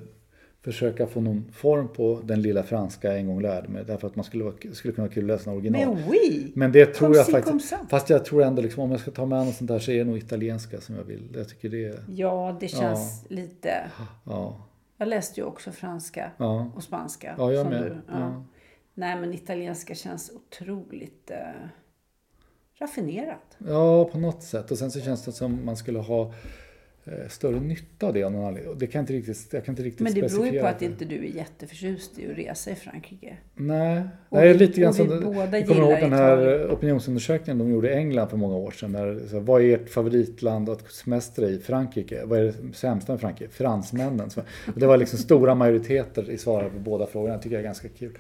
försöka 0.62 1.08
få 1.08 1.22
någon 1.22 1.52
form 1.52 1.88
på 1.88 2.22
den 2.24 2.42
lilla 2.42 2.64
franska 2.64 3.08
jag 3.08 3.20
en 3.20 3.28
gång 3.28 3.42
lärde 3.42 3.68
mig. 3.68 3.84
Därför 3.86 4.08
att 4.08 4.16
man 4.16 4.26
skulle, 4.26 4.52
skulle 4.74 4.94
kunna 4.94 5.08
kul 5.08 5.26
läsa 5.26 5.52
original. 5.52 5.96
Men 5.96 6.10
oui! 6.10 6.52
Men 6.56 6.72
det 6.72 6.86
tror 6.86 7.16
jag 7.16 7.26
si, 7.26 7.32
faktiskt. 7.32 7.74
Fast 7.90 8.10
jag 8.10 8.26
tror 8.26 8.44
ändå 8.44 8.62
liksom 8.62 8.84
om 8.84 8.92
jag 8.92 9.00
ska 9.00 9.12
ta 9.12 9.26
med 9.26 9.46
något 9.46 9.56
sånt 9.56 9.68
där 9.68 9.80
så 9.80 9.92
är 9.92 9.98
det 9.98 10.04
nog 10.04 10.18
italienska 10.18 10.82
som 10.82 10.96
jag 10.96 11.04
vill. 11.04 11.28
Jag 11.36 11.50
tycker 11.50 11.70
det 11.70 11.86
är, 11.86 12.04
Ja, 12.16 12.58
det 12.60 12.68
känns 12.68 13.26
lite... 13.30 13.92
ja. 14.26 14.66
Jag 14.98 15.08
läste 15.08 15.40
ju 15.40 15.46
också 15.46 15.72
franska 15.72 16.32
Ja. 16.38 16.72
och 16.76 16.84
spanska. 16.84 17.36
Ja, 17.38 17.52
jag 17.54 17.70
med. 17.70 17.82
Du. 17.84 17.88
Ja. 18.08 18.20
Ja. 18.20 18.44
Nej, 18.94 19.16
men 19.20 19.34
italienska 19.34 19.96
känns 19.96 20.32
otroligt 20.36 21.32
eh, 21.32 21.38
raffinerat. 22.80 23.58
Ja, 23.58 24.06
på 24.06 24.18
något 24.18 24.44
sätt. 24.44 24.72
Och 24.72 24.78
sen 24.78 24.92
så 24.92 25.00
känns 25.02 25.26
det 25.26 25.32
som 25.32 25.66
man 25.66 25.78
skulle 25.78 26.00
ha 26.00 26.34
större 27.30 27.60
nytta 27.60 28.08
av 28.08 28.14
det. 28.14 28.24
av 28.24 28.32
någon 28.32 28.46
anledning. 28.46 28.78
Det 28.78 28.88
kan 28.88 29.00
inte 29.02 29.14
riktigt, 29.14 29.48
jag 29.52 29.66
kan 29.66 29.72
inte 29.74 29.84
riktigt 29.84 30.02
Men 30.02 30.14
det 30.14 30.22
beror 30.22 30.48
ju 30.48 30.60
på 30.60 30.68
att 30.68 30.82
inte 30.82 31.06
du 31.06 31.16
är 31.16 31.30
jätteförtjust 31.36 32.20
i 32.20 32.32
att 32.32 32.38
resa 32.38 32.72
i 32.72 32.76
Frankrike. 32.76 33.38
Nej, 33.56 34.02
Och 34.30 34.38
Nej 34.38 34.48
vi- 34.54 34.60
lite 34.60 34.82
grann 34.82 34.92
vi 34.92 34.98
som... 34.98 35.08
båda 35.08 35.58
Jag 35.60 35.68
kommer 35.68 35.82
ihåg 35.82 36.00
den 36.00 36.14
här 36.14 36.68
opinionsundersökningen 36.72 37.58
de 37.58 37.72
gjorde 37.72 37.90
i 37.90 37.94
England 37.94 38.30
för 38.30 38.38
många 38.38 38.56
år 38.56 38.72
sedan. 38.72 38.92
Där, 38.92 39.20
så, 39.30 39.40
vad 39.40 39.62
är 39.62 39.76
ert 39.76 39.90
favoritland 39.90 40.70
att 40.70 40.92
semestra 40.92 41.46
i? 41.46 41.60
Frankrike. 41.60 42.22
Vad 42.26 42.40
är 42.40 42.44
det 42.44 42.54
sämsta 42.74 43.12
med 43.14 43.20
Frankrike? 43.22 43.52
Fransmännen. 43.54 44.30
Så, 44.30 44.42
det 44.76 44.86
var 44.88 44.98
liksom 44.98 45.20
stora 45.20 45.56
majoriteter 45.56 46.30
i 46.30 46.38
svaren 46.38 46.72
på 46.72 46.80
båda 46.80 47.08
frågorna. 47.08 47.38
Det 47.38 47.44
tycker 47.44 47.56
jag 47.56 47.62
är 47.62 47.66
ganska 47.68 47.88
kul. 47.90 48.18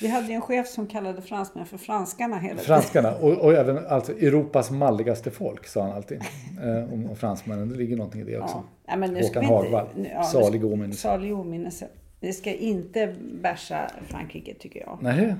Vi 0.00 0.08
hade 0.08 0.26
ju 0.26 0.32
en 0.32 0.40
chef 0.40 0.68
som 0.68 0.86
kallade 0.86 1.22
fransmän 1.22 1.66
för 1.66 1.78
franskarna 1.78 2.38
hela 2.38 2.54
tiden. 2.54 2.64
Franskarna 2.64 3.14
och, 3.14 3.32
och 3.32 3.52
även 3.52 3.86
alltså 3.86 4.12
Europas 4.12 4.70
malligaste 4.70 5.30
folk 5.30 5.66
sa 5.66 5.82
han 5.82 5.92
alltid. 5.92 6.20
Eh, 6.62 6.92
om, 6.92 7.10
om 7.10 7.16
fransmännen. 7.16 7.68
Det 7.68 7.76
ligger 7.76 7.96
någonting 7.96 8.20
i 8.20 8.24
det 8.24 8.38
också. 8.38 8.62
Ja. 8.86 8.96
Men 8.96 9.12
nu 9.12 9.22
Håkan 9.22 9.44
Hagvall. 9.44 9.86
ja, 10.14 10.22
Salig 10.22 10.64
åminnelse. 10.64 11.00
Salig 11.02 11.34
åminnelse. 11.34 11.88
Vi 12.20 12.32
ska 12.32 12.52
inte 12.52 13.14
bärsa 13.42 13.90
Frankrike 14.08 14.54
tycker 14.54 14.80
jag. 14.80 14.98
Nej, 15.00 15.34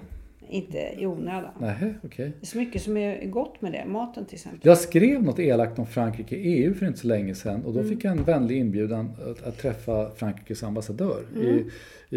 Inte 0.50 0.78
i 0.98 1.06
onödan. 1.06 1.50
nej, 1.61 1.94
okej. 2.04 2.32
Det 2.40 2.44
är 2.44 2.46
så 2.46 2.59
mycket 2.59 2.82
som 2.82 2.96
är 2.96 3.26
gott 3.26 3.62
med 3.62 3.72
det. 3.72 3.85
Maten 3.87 4.24
till 4.24 4.35
exempel. 4.35 4.61
Jag 4.62 4.78
skrev 4.78 5.22
något 5.22 5.38
elakt 5.38 5.78
om 5.78 5.87
Frankrike 5.87 6.37
i 6.37 6.62
EU 6.64 6.74
för 6.74 6.87
inte 6.87 6.98
så 6.98 7.06
länge 7.06 7.35
sedan 7.35 7.64
och 7.64 7.72
då 7.72 7.80
Mm. 7.80 7.94
fick 7.94 8.04
jag 8.04 8.12
en 8.18 8.24
vänlig 8.24 8.56
inbjudan 8.59 9.11
att, 9.30 9.42
att 9.46 9.59
träffa 9.59 10.11
Frankrikes 10.11 10.62
ambassadör. 10.62 11.22
Mm. 11.35 11.46
I, 11.46 11.64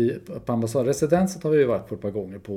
i, 0.02 0.20
på 0.46 0.54
ambassadresidenset 0.54 1.44
har 1.44 1.52
vi 1.52 1.58
ju 1.58 1.66
varit 1.66 1.88
på 1.88 1.96
ett 1.96 2.02
par 2.02 2.12
gånger 2.12 2.38
på 2.40 2.54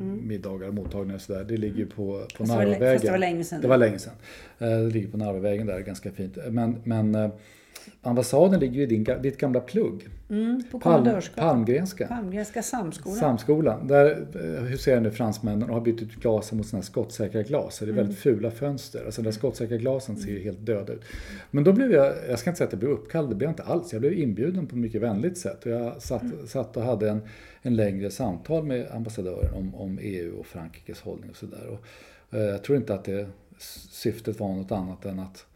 Mm. 0.00 0.28
middagar 0.28 0.68
och 0.68 0.74
mottagningar 0.74 1.14
och 1.14 1.20
sådär. 1.20 1.44
Det 1.44 1.56
ligger 1.56 1.76
ju 1.78 1.86
på, 1.86 2.22
på 2.36 2.44
Narvavägen. 2.44 2.92
fast 2.92 3.04
det 3.04 3.10
var 3.10 3.18
länge 3.18 3.44
sedan 3.44 3.60
Det 3.60 3.68
var 3.68 3.76
länge 3.78 3.98
sedan. 3.98 4.12
Eh, 4.58 4.68
Det 4.68 4.90
ligger 4.90 5.08
på 5.08 5.16
Narvavägen 5.16 5.66
där, 5.66 5.80
ganska 5.80 6.10
fint. 6.10 6.38
Men, 6.50 6.76
men 6.84 7.14
eh, 7.14 7.30
ambassaden 8.02 8.60
ligger 8.60 8.74
ju 8.74 8.82
i 8.82 8.86
din, 8.86 9.06
ditt 9.22 9.38
gamla 9.38 9.60
plugg. 9.60 10.08
Mm, 10.30 10.62
på 10.70 10.80
Palm. 10.80 11.04
Palmgrenska. 11.36 12.06
Palmgrenska 12.06 12.62
samskolan. 12.62 13.18
Samskolan. 13.18 13.86
Där 13.86 14.26
eh, 14.34 14.62
huserar 14.64 15.00
nu 15.00 15.10
fransmännen 15.10 15.68
och 15.68 15.74
har 15.74 15.80
bytt 15.80 16.02
ut 16.02 16.14
glasen 16.14 16.58
mot 16.58 16.66
sådana 16.66 16.80
här 16.82 16.86
skottsäkra 16.86 17.42
glas. 17.42 17.76
Så 17.76 17.84
det 17.84 17.88
är 17.90 17.92
Mm. 17.92 18.04
väldigt 18.04 18.18
fula 18.22 18.50
fönster. 18.50 19.04
Alltså 19.04 19.22
de 19.22 19.26
där 19.26 19.32
skottsäkra 19.32 19.76
glasen 19.76 20.16
ser 20.16 20.30
ju 20.30 20.40
helt 20.42 20.66
döda 20.66 20.92
ut. 20.92 21.02
Men 21.50 21.64
då 21.64 21.72
blev 21.72 21.92
jag, 21.92 22.14
jag 22.28 22.38
ska 22.38 22.50
inte 22.50 22.58
säga 22.58 22.66
att 22.66 22.72
jag 22.72 22.80
blev 22.80 22.90
uppkallad, 22.92 23.30
det 23.30 23.34
blev 23.34 23.46
jag 23.46 23.52
inte 23.52 23.62
alls. 23.62 23.92
Jag 23.92 24.00
blev 24.00 24.12
inbjuden 24.18 24.66
på 24.66 24.76
ett 24.76 24.80
mycket 24.82 25.02
vänligt 25.02 25.38
sätt. 25.38 25.64
Och 25.64 25.70
jag 25.72 26.02
satt, 26.02 26.22
Mm. 26.22 26.46
satt 26.46 26.76
och 26.76 26.82
hade 26.82 27.10
en, 27.10 27.20
en 27.62 27.76
längre 27.76 28.10
samtal 28.10 28.64
med 28.64 28.86
ambassadören 28.90 29.54
om, 29.54 29.74
om 29.74 29.98
EU 30.02 30.36
och 30.38 30.46
Frankrikes 30.46 31.00
hållning 31.00 31.30
och 31.30 31.36
sådär. 31.36 31.78
Eh, 32.30 32.40
jag 32.40 32.62
tror 32.64 32.78
inte 32.78 32.94
att 32.94 33.04
det 33.04 33.26
syftet 33.90 34.40
var 34.40 34.48
något 34.54 34.72
annat 34.72 35.04
än 35.04 35.18
att 35.20 35.46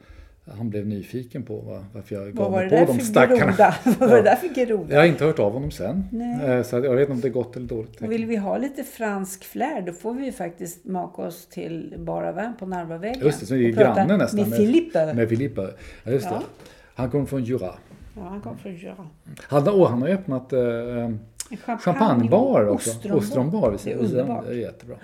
han 0.46 0.70
blev 0.70 0.86
nyfiken 0.86 1.42
på 1.42 1.56
va- 1.56 1.84
varför 1.94 2.14
jag 2.14 2.32
gav 2.34 2.52
mig 2.52 2.68
på 2.86 2.92
de 2.92 3.00
stackarna. 3.00 3.74
Vad 3.98 4.10
var 4.10 4.16
det 4.16 4.22
där 4.22 4.36
för 4.36 4.48
groda? 4.66 4.94
Jag 4.94 5.00
har 5.00 5.06
inte 5.06 5.24
hört 5.24 5.38
av 5.38 5.52
honom 5.52 5.70
sen. 5.70 6.04
Nej. 6.12 6.50
Eh, 6.50 6.62
Så 6.62 6.76
jag 6.76 6.94
vet 6.94 7.00
inte 7.00 7.12
om 7.12 7.20
det 7.20 7.28
är 7.28 7.32
gott 7.32 7.56
eller 7.56 7.66
dåligt. 7.66 8.02
Och 8.02 8.12
vill 8.12 8.26
vi 8.26 8.36
ha 8.36 8.56
lite 8.58 8.84
fransk 8.84 9.44
flair 9.44 9.82
då 9.82 9.92
får 9.92 10.14
vi 10.14 10.24
ju 10.24 10.32
faktiskt 10.32 10.84
maka 10.84 11.22
oss 11.22 11.46
till 11.46 11.94
Bara 11.98 12.32
Vän 12.32 12.52
på 12.58 12.66
Narvavägen. 12.66 13.20
Just 13.24 13.40
det, 13.40 13.46
så 13.46 13.54
är 13.54 13.68
granne 13.70 14.16
nästan. 14.16 14.40
Med 14.48 14.58
Philippe. 14.58 15.14
Med 15.14 15.28
Filippa. 15.28 15.68
Ja, 16.04 16.10
just 16.12 16.26
Ja. 16.30 16.38
det. 16.38 16.44
Han 16.94 17.10
kommer 17.10 17.26
från 17.26 17.44
Jura. 17.44 17.74
Ja, 18.16 18.22
han 18.22 18.40
kom 18.40 18.58
från 18.58 18.74
Jura. 18.74 18.94
Han, 19.48 19.68
och 19.68 19.88
han 19.88 20.02
har 20.02 20.08
öppnat 20.08 20.52
eh, 20.52 20.60
champagnebar 21.78 22.68
också. 22.68 22.90
ostronbar. 22.90 23.18
Ostronbar. 23.18 23.76
Det 23.84 23.92
är 23.92 23.96
underbart. 23.96 24.44
Det 24.46 24.52
är 24.52 24.56
jättebra. 24.56 24.96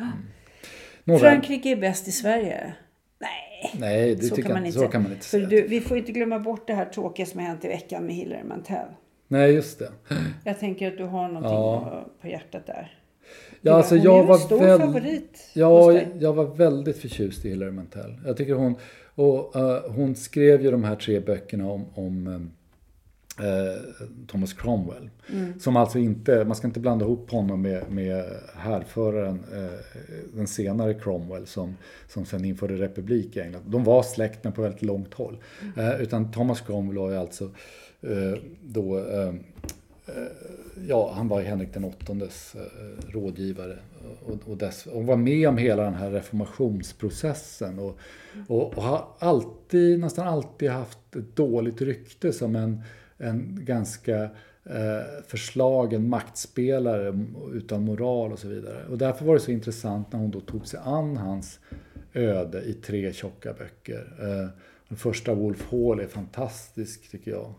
Mm. 1.07 1.19
Frankrike 1.21 1.69
är 1.69 1.77
bäst 1.77 2.09
i 2.09 2.13
Sverige. 2.13 2.75
Nej, 3.19 3.31
Nej, 3.79 4.15
det 4.15 4.23
så 4.23 4.43
kan 4.43 4.53
man 4.53 4.67
inte 4.67 4.79
så 4.79 4.89
kan 4.89 5.03
man 5.03 5.13
inte 5.13 5.25
säga. 5.25 5.47
du, 5.49 5.63
vi 5.67 5.81
får 5.81 5.99
inte 5.99 6.13
glömma 6.13 6.39
bort 6.39 6.67
det 6.67 6.75
här 6.75 6.85
tråkiga 6.85 7.27
som 7.27 7.41
har 7.41 7.47
hänt 7.47 7.65
i 7.65 7.69
veckan 7.69 8.07
med 8.07 8.15
Hilary 8.15 8.45
Mantel. 8.45 8.87
Nej, 9.29 9.53
just 9.53 9.79
det. 9.79 9.89
Jag 10.45 10.59
tänker 10.61 10.89
att 10.89 10.99
du 10.99 11.05
har 11.05 11.29
någonting 11.29 11.53
Ja. 11.53 12.07
på 12.21 12.29
hjärtat 12.29 12.67
där. 12.67 12.99
Ja, 13.61 13.73
alltså 13.73 13.95
hon 13.95 14.01
är 14.01 14.05
jag 14.05 14.21
en 14.21 14.27
var 14.27 14.39
stor 14.39 14.59
väl- 14.61 14.81
favorit 14.81 15.51
Ja, 15.55 16.01
jag 16.19 16.33
var 16.33 16.45
väldigt 16.45 16.99
förtjust 16.99 17.45
i 17.45 17.49
Hilary 17.49 17.71
Mantel. 17.71 18.15
Jag 18.27 18.37
tycker 18.37 18.55
hon, 18.55 18.75
och, 19.15 19.57
eh, 19.57 19.91
hon 19.91 20.15
skrev 20.15 20.63
ju 20.63 20.71
de 20.71 20.85
här 20.85 20.97
tre 20.97 21.21
böckerna 21.21 21.71
om, 21.71 21.85
om 21.95 22.27
eh, 22.27 22.41
Thomas 24.27 24.53
Cromwell. 24.53 25.11
Mm. 25.33 25.61
Som 25.61 25.77
alltså 25.77 25.99
inte, 25.99 26.45
man 26.45 26.57
ska 26.57 26.67
inte 26.67 26.81
blanda 26.81 27.05
ihop 27.05 27.31
honom 27.31 27.63
med, 27.63 27.91
med 27.91 28.25
härföraren, 28.55 29.45
eh, 29.53 29.99
den 30.35 30.47
senare 30.47 30.95
Cromwell 30.95 31.47
som, 31.47 31.77
som 32.09 32.25
sen 32.25 32.45
införde 32.45 32.75
republik 32.75 33.37
i 33.37 33.41
England. 33.41 33.63
De 33.67 33.85
var 33.85 34.03
släkt 34.03 34.45
men 34.45 34.53
på 34.53 34.63
väldigt 34.63 34.83
långt 34.83 35.15
håll. 35.15 35.39
Mm. 35.63 35.91
Eh, 35.91 36.01
utan 36.01 36.33
Thomas 36.33 36.61
Cromwell 36.61 36.99
var 36.99 37.11
ju 37.11 37.17
alltså 37.17 37.45
eh, 38.01 38.39
då 38.63 38.99
eh, 38.99 39.33
ja, 40.89 41.13
han 41.17 41.29
var 41.29 41.43
Henrik 41.43 41.75
den 41.75 41.85
åttondes 41.85 42.55
eh, 42.55 43.13
rådgivare 43.13 43.79
och, 44.27 44.51
och, 44.51 44.57
dess, 44.57 44.87
och 44.87 45.05
var 45.05 45.17
med 45.17 45.49
om 45.49 45.57
hela 45.57 45.83
den 45.83 45.95
här 45.95 46.11
reformationsprocessen 46.11 47.79
och, 47.79 47.99
och, 48.49 48.79
och, 48.79 48.83
har 48.83 49.09
alltid, 49.19 50.01
nästan 50.01 50.29
alltid 50.29 50.71
haft 50.71 51.17
ett 51.17 51.37
dåligt 51.37 51.81
rykte 51.81 52.33
som 52.33 52.57
en, 52.57 52.83
en 53.19 53.59
ganska 53.65 54.23
eh, 54.65 55.23
förslagen 55.27 56.09
maktspelare 56.09 57.19
utan 57.55 57.85
moral 57.85 58.33
och 58.33 58.39
så 58.39 58.49
vidare. 58.49 58.87
Och 58.91 58.99
därför 58.99 59.25
var 59.25 59.35
det 59.35 59.41
så 59.41 59.51
intressant 59.51 60.13
när 60.13 60.21
hon 60.21 60.31
då 60.31 60.41
tog 60.41 60.67
sig 60.67 60.81
an 60.85 61.17
hans 61.17 61.61
öde 62.13 62.63
i 62.63 62.73
tre 62.73 63.13
tjocka 63.13 63.53
böcker. 63.53 64.17
Eh, 64.21 64.49
den 64.89 64.99
första 64.99 65.35
Wolf 65.35 65.71
Hall 65.71 66.01
är 66.01 66.07
fantastisk 66.07 67.11
tycker 67.11 67.31
jag. 67.31 67.55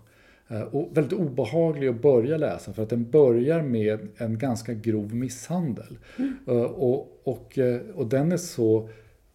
Eh, 0.47 0.61
och 0.61 0.97
väldigt 0.97 1.19
obehaglig 1.19 1.87
att 1.87 2.01
börja 2.01 2.37
läsa 2.37 2.73
för 2.73 2.83
att 2.83 2.89
den 2.89 3.11
börjar 3.11 3.61
med 3.61 4.07
en 4.17 4.37
ganska 4.37 4.73
grov 4.73 5.15
misshandel. 5.15 5.97
Mm. 6.17 6.37
Och, 6.75 7.21
och, 7.23 7.59
och 7.95 8.07
den 8.07 8.31
är 8.31 8.37
så 8.37 8.89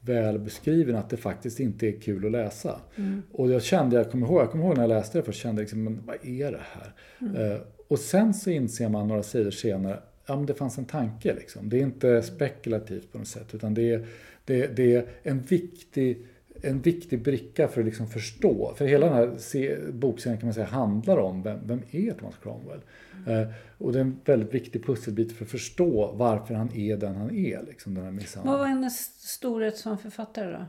väl 0.04 0.38
beskriven 0.38 0.96
att 0.96 1.10
det 1.10 1.16
faktiskt 1.16 1.60
inte 1.60 1.88
är 1.88 2.00
kul 2.00 2.26
att 2.26 2.32
läsa. 2.32 2.80
Mm. 2.96 3.22
Och 3.32 3.50
jag 3.50 3.62
kände, 3.62 3.96
jag 3.96 4.10
kommer 4.10 4.26
ihåg, 4.26 4.40
jag 4.40 4.50
kommer 4.50 4.64
ihåg 4.64 4.76
när 4.76 4.82
jag 4.82 4.88
läste 4.88 5.18
det 5.18 5.24
först, 5.24 5.40
kände 5.40 5.60
liksom, 5.60 5.84
men 5.84 6.02
vad 6.06 6.16
är 6.22 6.52
det 6.52 6.60
här? 6.72 6.92
Mm. 7.20 7.60
Och 7.88 7.98
sen 7.98 8.34
så 8.34 8.50
inser 8.50 8.88
man 8.88 9.08
några 9.08 9.22
sidor 9.22 9.50
senare, 9.50 9.98
ja 10.26 10.36
men 10.36 10.46
det 10.46 10.54
fanns 10.54 10.78
en 10.78 10.84
tanke 10.84 11.34
liksom. 11.34 11.68
Det 11.68 11.78
är 11.78 11.82
inte 11.82 12.22
spekulativt 12.22 13.12
på 13.12 13.18
något 13.18 13.28
sätt 13.28 13.54
utan 13.54 13.74
det 13.74 13.92
är, 13.92 14.06
det, 14.44 14.66
det 14.66 14.94
är 14.94 15.06
en 15.22 15.40
viktig 15.40 16.26
en 16.62 16.80
viktig 16.80 17.22
bricka 17.22 17.68
för 17.68 17.80
att 17.80 17.86
liksom 17.86 18.06
förstå. 18.06 18.74
För 18.76 18.84
hela 18.84 19.06
den 19.06 19.14
här 19.14 19.92
bokserien 19.92 20.40
kan 20.40 20.46
man 20.46 20.54
säga 20.54 20.66
handlar 20.66 21.18
om 21.18 21.42
vem, 21.42 21.58
vem 21.66 21.82
är 21.90 22.12
Thomas 22.12 22.34
Cromwell? 22.42 22.80
Mm. 23.26 23.42
Eh, 23.42 23.48
och 23.78 23.92
det 23.92 23.98
är 23.98 24.00
en 24.00 24.20
väldigt 24.24 24.54
viktig 24.54 24.86
pusselbit 24.86 25.32
för 25.32 25.44
att 25.44 25.50
förstå 25.50 26.12
varför 26.12 26.54
han 26.54 26.76
är 26.76 26.96
den 26.96 27.14
han 27.14 27.30
är. 27.30 27.62
Liksom, 27.66 27.94
den 27.94 28.04
här 28.04 28.44
Vad 28.44 28.58
var 28.58 28.66
hennes 28.66 29.04
storhet 29.20 29.76
som 29.76 29.98
författare 29.98 30.52
då? 30.52 30.66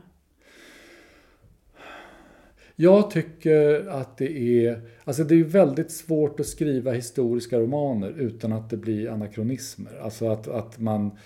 Jag 2.76 3.10
tycker 3.10 3.88
att 3.88 4.18
det 4.18 4.66
är, 4.66 4.80
alltså 5.04 5.24
det 5.24 5.34
är 5.34 5.44
väldigt 5.44 5.90
svårt 5.90 6.40
att 6.40 6.46
skriva 6.46 6.92
historiska 6.92 7.58
romaner 7.58 8.10
utan 8.10 8.52
att 8.52 8.70
det 8.70 8.76
blir 8.76 9.10
anakronismer. 9.10 9.98
Alltså 10.02 10.28
att, 10.28 10.48
att 10.48 10.78
man 10.78 11.18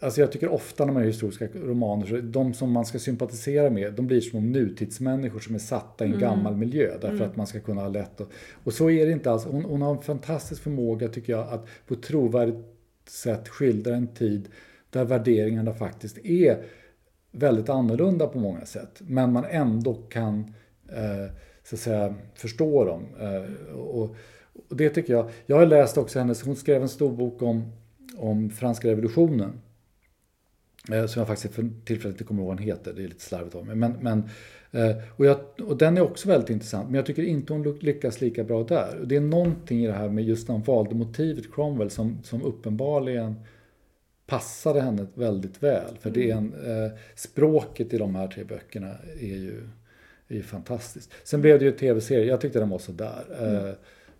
Alltså 0.00 0.20
jag 0.20 0.32
tycker 0.32 0.48
ofta 0.48 0.84
när 0.84 0.92
man 0.92 1.02
gör 1.02 1.08
historiska 1.08 1.48
romaner, 1.54 2.06
så 2.06 2.16
de 2.16 2.54
som 2.54 2.72
man 2.72 2.86
ska 2.86 2.98
sympatisera 2.98 3.70
med, 3.70 3.94
de 3.94 4.06
blir 4.06 4.20
som 4.20 4.52
nutidsmänniskor 4.52 5.40
som 5.40 5.54
är 5.54 5.58
satta 5.58 6.04
i 6.04 6.08
en 6.08 6.14
mm. 6.14 6.20
gammal 6.20 6.56
miljö. 6.56 6.92
Därför 6.92 7.16
mm. 7.16 7.30
att 7.30 7.36
man 7.36 7.46
ska 7.46 7.60
kunna 7.60 7.80
ha 7.80 7.88
lätt 7.88 8.20
och, 8.20 8.30
och 8.64 8.72
så 8.72 8.90
är 8.90 9.06
det 9.06 9.12
inte 9.12 9.30
alls. 9.30 9.44
Hon, 9.44 9.64
hon, 9.64 9.82
har 9.82 9.96
en 9.96 10.02
fantastisk 10.02 10.62
förmåga, 10.62 11.08
tycker 11.08 11.32
jag, 11.32 11.48
att 11.48 11.66
på 11.86 11.94
ett 11.94 12.02
trovärdigt 12.02 12.66
sätt 13.08 13.48
skildra 13.48 13.96
en 13.96 14.06
tid 14.06 14.48
där 14.90 15.04
värderingarna 15.04 15.74
faktiskt 15.74 16.18
är 16.18 16.64
väldigt 17.32 17.68
annorlunda 17.68 18.26
på 18.26 18.38
många 18.38 18.66
sätt. 18.66 19.02
Men 19.06 19.32
man 19.32 19.44
ändå 19.44 19.94
kan 19.94 20.54
eh, 20.88 21.34
så 21.64 21.74
att 21.74 21.80
säga, 21.80 22.14
förstå 22.34 22.84
dem. 22.84 23.02
Eh, 23.20 23.74
och, 23.76 24.16
och, 24.68 24.76
det 24.76 24.88
tycker 24.90 25.12
jag. 25.12 25.30
Jag 25.46 25.56
har 25.56 25.66
läst 25.66 25.98
också 25.98 26.18
hennes, 26.18 26.42
hon 26.42 26.56
skrev 26.56 26.82
en 26.82 26.88
stor 26.88 27.12
bok 27.12 27.42
om, 27.42 27.72
om 28.16 28.50
franska 28.50 28.88
revolutionen. 28.88 29.52
Eh, 30.92 31.06
som 31.06 31.20
jag 31.20 31.26
faktiskt 31.26 31.54
för 31.54 31.70
tillfället 31.84 32.14
inte 32.14 32.24
kommer 32.24 32.42
ihåg 32.42 32.48
vad 32.48 32.56
den 32.56 32.64
heter, 32.64 32.92
det 32.92 33.04
är 33.04 33.08
lite 33.08 33.24
slarvigt 33.24 33.54
av 33.54 33.66
mig. 33.66 33.76
Men, 33.76 33.92
men, 34.00 34.22
eh, 34.70 34.96
och, 35.16 35.26
jag, 35.26 35.38
och 35.66 35.76
den 35.76 35.96
är 35.96 36.00
också 36.00 36.28
väldigt 36.28 36.50
intressant, 36.50 36.86
men 36.86 36.94
jag 36.94 37.06
tycker 37.06 37.22
inte 37.22 37.52
hon 37.52 37.78
lyckas 37.80 38.20
lika 38.20 38.44
bra 38.44 38.64
där. 38.64 39.00
Det 39.04 39.16
är 39.16 39.20
någonting 39.20 39.84
i 39.84 39.86
det 39.86 39.92
här 39.92 40.08
med 40.08 40.24
just 40.24 40.48
när 40.48 40.52
hon 40.52 40.64
valde 40.64 40.94
motivet 40.94 41.54
Cromwell 41.54 41.90
som, 41.90 42.18
som 42.22 42.42
uppenbarligen 42.42 43.34
passade 44.26 44.80
henne 44.80 45.06
väldigt 45.14 45.62
väl. 45.62 45.98
För 46.00 46.10
det 46.10 46.30
är 46.30 46.36
en, 46.36 46.54
eh, 46.54 46.92
språket 47.14 47.94
i 47.94 47.98
de 47.98 48.14
här 48.14 48.28
tre 48.28 48.44
böckerna 48.44 48.94
är 49.20 49.36
ju, 49.36 49.68
är 50.28 50.34
ju 50.34 50.42
fantastiskt. 50.42 51.12
Sen 51.24 51.40
blev 51.40 51.58
det 51.58 51.64
ju 51.64 51.72
tv-serie, 51.72 52.24
jag 52.24 52.40
tyckte 52.40 52.58
den 52.58 52.68
var 52.68 52.78
sådär. 52.78 53.24
Mm. 53.40 53.74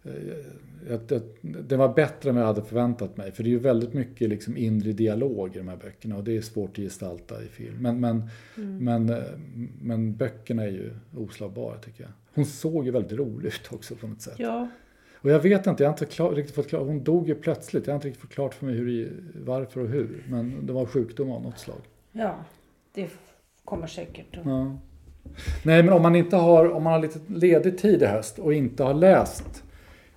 Eh, 0.04 0.98
det 1.42 1.76
var 1.76 1.94
bättre 1.94 2.28
än 2.28 2.34
vad 2.34 2.42
jag 2.42 2.48
hade 2.48 2.62
förväntat 2.62 3.16
mig. 3.16 3.32
För 3.32 3.42
det 3.42 3.48
är 3.48 3.52
ju 3.52 3.58
väldigt 3.58 3.94
mycket 3.94 4.28
liksom 4.28 4.56
inre 4.56 4.92
dialog 4.92 5.56
i 5.56 5.58
de 5.58 5.68
här 5.68 5.76
böckerna 5.76 6.16
och 6.16 6.24
det 6.24 6.36
är 6.36 6.40
svårt 6.40 6.70
att 6.70 6.76
gestalta 6.76 7.42
i 7.42 7.46
film. 7.46 7.76
Men, 7.80 8.00
men, 8.00 8.30
mm. 8.56 8.84
men, 8.84 9.08
eh, 9.10 9.24
men 9.80 10.16
böckerna 10.16 10.62
är 10.62 10.70
ju 10.70 10.90
oslagbara 11.16 11.78
tycker 11.78 12.02
jag. 12.02 12.12
Hon 12.34 12.46
såg 12.46 12.84
ju 12.84 12.90
väldigt 12.90 13.18
rolig 13.18 13.48
ut 13.48 13.68
också 13.72 13.94
på 13.94 14.06
något 14.06 14.20
sätt. 14.20 14.38
Ja. 14.38 14.68
Och 15.20 15.30
jag 15.30 15.40
vet 15.40 15.66
inte, 15.66 15.82
jag 15.82 15.90
har 15.90 15.94
inte 15.94 16.06
klar, 16.06 16.32
riktigt 16.32 16.54
fått 16.54 16.68
klart, 16.68 16.86
hon 16.86 17.04
dog 17.04 17.28
ju 17.28 17.34
plötsligt. 17.34 17.86
Jag 17.86 17.92
har 17.92 17.96
inte 17.96 18.08
riktigt 18.08 18.22
fått 18.22 18.30
klart 18.30 18.54
för 18.54 18.66
mig 18.66 18.74
hur, 18.74 19.12
varför 19.44 19.80
och 19.80 19.88
hur. 19.88 20.24
Men 20.28 20.66
det 20.66 20.72
var 20.72 20.86
sjukdom 20.86 21.32
av 21.32 21.42
något 21.42 21.58
slag. 21.58 21.80
Ja, 22.12 22.44
det 22.94 23.08
kommer 23.64 23.86
säkert. 23.86 24.38
Ja. 24.44 24.78
Nej, 25.64 25.82
men 25.82 25.92
om 25.92 26.02
man 26.02 26.16
inte 26.16 26.36
har, 26.36 26.70
om 26.70 26.82
man 26.82 26.92
har 26.92 27.00
lite 27.00 27.18
ledig 27.26 27.78
tid 27.78 28.02
i 28.02 28.06
höst 28.06 28.38
och 28.38 28.54
inte 28.54 28.82
har 28.82 28.94
läst 28.94 29.64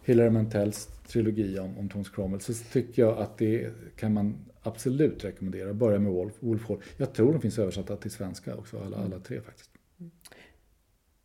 Hilary 0.03 0.29
Mantells 0.29 0.87
trilogi 1.07 1.59
om, 1.59 1.77
om 1.77 1.89
Thomas 1.89 2.09
Cromwell 2.09 2.41
så 2.41 2.53
tycker 2.53 3.01
jag 3.01 3.17
att 3.17 3.37
det 3.37 3.73
kan 3.95 4.13
man 4.13 4.45
absolut 4.63 5.23
rekommendera. 5.23 5.73
Börja 5.73 5.99
med 5.99 6.11
Wolf, 6.11 6.33
Wolf 6.39 6.69
Hall. 6.69 6.81
Jag 6.97 7.13
tror 7.13 7.33
de 7.33 7.41
finns 7.41 7.59
översatta 7.59 7.95
till 7.95 8.11
svenska 8.11 8.55
också, 8.55 8.79
alla, 8.79 8.97
alla 8.97 9.19
tre 9.19 9.41
faktiskt. 9.41 9.71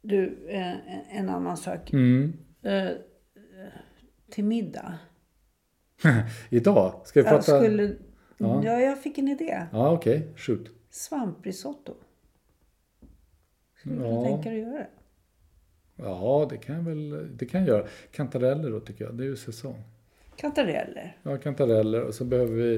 Du, 0.00 0.46
eh, 0.48 1.18
en 1.18 1.28
annan 1.28 1.56
sak. 1.56 1.92
Mm. 1.92 2.32
Eh, 2.62 2.88
till 4.30 4.44
middag. 4.44 4.98
Idag? 6.50 7.00
Ska 7.04 7.20
vi 7.20 7.28
prata? 7.28 7.52
Jag 7.52 7.62
skulle... 7.62 7.96
ja. 8.36 8.64
ja, 8.64 8.80
jag 8.80 9.02
fick 9.02 9.18
en 9.18 9.28
idé. 9.28 9.66
Ja, 9.72 9.92
okej. 9.92 10.18
Okay. 10.18 10.36
Shoot. 10.36 10.70
Svamprisotto. 10.90 11.94
Skulle 13.78 13.94
du 13.94 14.02
ja. 14.04 14.24
tänka 14.24 14.50
dig 14.50 14.62
att 14.62 14.68
göra 14.68 14.78
det? 14.78 14.88
Ja, 15.96 16.46
det 16.50 16.56
kan 16.56 16.76
jag 16.76 16.82
väl 16.82 17.28
det 17.36 17.46
kan 17.46 17.60
jag 17.60 17.68
göra. 17.68 17.86
Kantareller 18.10 18.70
då 18.70 18.80
tycker 18.80 19.04
jag, 19.04 19.14
det 19.14 19.24
är 19.24 19.28
ju 19.28 19.36
säsong. 19.36 19.82
Kantareller? 20.36 21.16
Ja, 21.22 21.36
kantareller 21.36 22.02
och 22.02 22.14
så 22.14 22.24
behöver 22.24 22.52
vi 22.52 22.76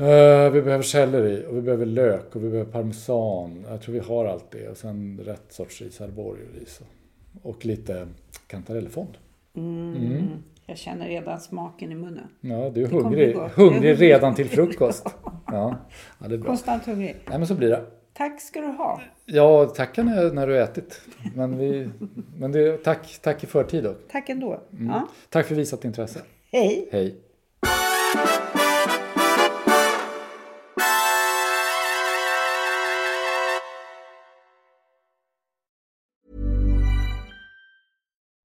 uh, 0.00 0.52
vi 0.52 0.62
behöver 0.62 0.82
selleri 0.82 1.46
och 1.48 1.56
vi 1.56 1.60
behöver 1.60 1.86
lök 1.86 2.36
och 2.36 2.44
vi 2.44 2.50
behöver 2.50 2.72
parmesan. 2.72 3.64
Jag 3.68 3.82
tror 3.82 3.92
vi 3.94 4.00
har 4.00 4.24
allt 4.24 4.50
det. 4.50 4.68
Och 4.68 4.76
sen 4.76 5.20
rätt 5.24 5.52
sorts 5.52 5.82
ris, 5.82 6.00
arborio-ris 6.00 6.80
och, 6.80 7.50
och 7.50 7.66
lite 7.66 8.08
kantarellfond. 8.46 9.16
Mm. 9.54 9.96
Mm. 9.96 10.28
Jag 10.66 10.78
känner 10.78 11.08
redan 11.08 11.40
smaken 11.40 11.92
i 11.92 11.94
munnen. 11.94 12.28
Ja, 12.40 12.70
du 12.70 12.82
är 12.82 12.88
hungrig, 12.88 13.36
hungrig 13.36 14.00
redan 14.00 14.34
till 14.34 14.48
frukost. 14.48 15.06
ja. 15.46 15.76
ja, 16.20 16.28
det 16.28 16.34
är 16.34 16.38
bra. 16.38 16.46
Konstant 16.46 16.86
hungrig. 16.86 17.16
Nej, 17.28 17.38
men 17.38 17.46
så 17.46 17.54
blir 17.54 17.68
det. 17.68 17.84
Tack 18.14 18.40
ska 18.40 18.60
du 18.60 18.66
ha. 18.66 19.00
Ja, 19.26 19.66
tacka 19.66 20.02
när, 20.02 20.32
när 20.32 20.46
du 20.46 20.62
ätit. 20.62 21.00
Men, 21.34 21.58
vi, 21.58 21.90
men 22.38 22.52
det, 22.52 22.76
tack, 22.76 23.18
tack 23.22 23.44
i 23.44 23.46
förtid 23.46 23.84
dock. 23.84 23.96
Tack 24.08 24.28
ändå. 24.28 24.60
Mm. 24.72 24.88
Ja. 24.88 25.08
Tack 25.28 25.46
för 25.46 25.54
visat 25.54 25.84
intresse. 25.84 26.22
Hej. 26.52 26.88
Hej. 26.92 27.16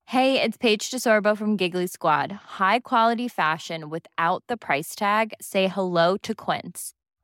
Hey, 0.05 0.41
it's 0.41 0.57
Paige 0.57 0.89
DeSorbo 0.89 1.37
from 1.37 1.57
Giggly 1.57 1.85
Squad. 1.85 2.31
High 2.59 2.79
quality 2.79 3.27
fashion 3.27 3.89
without 3.89 4.43
the 4.47 4.57
price 4.57 4.95
tag. 4.95 5.33
Say 5.41 5.67
hello 5.67 6.17
to 6.23 6.33
Quince. 6.33 6.93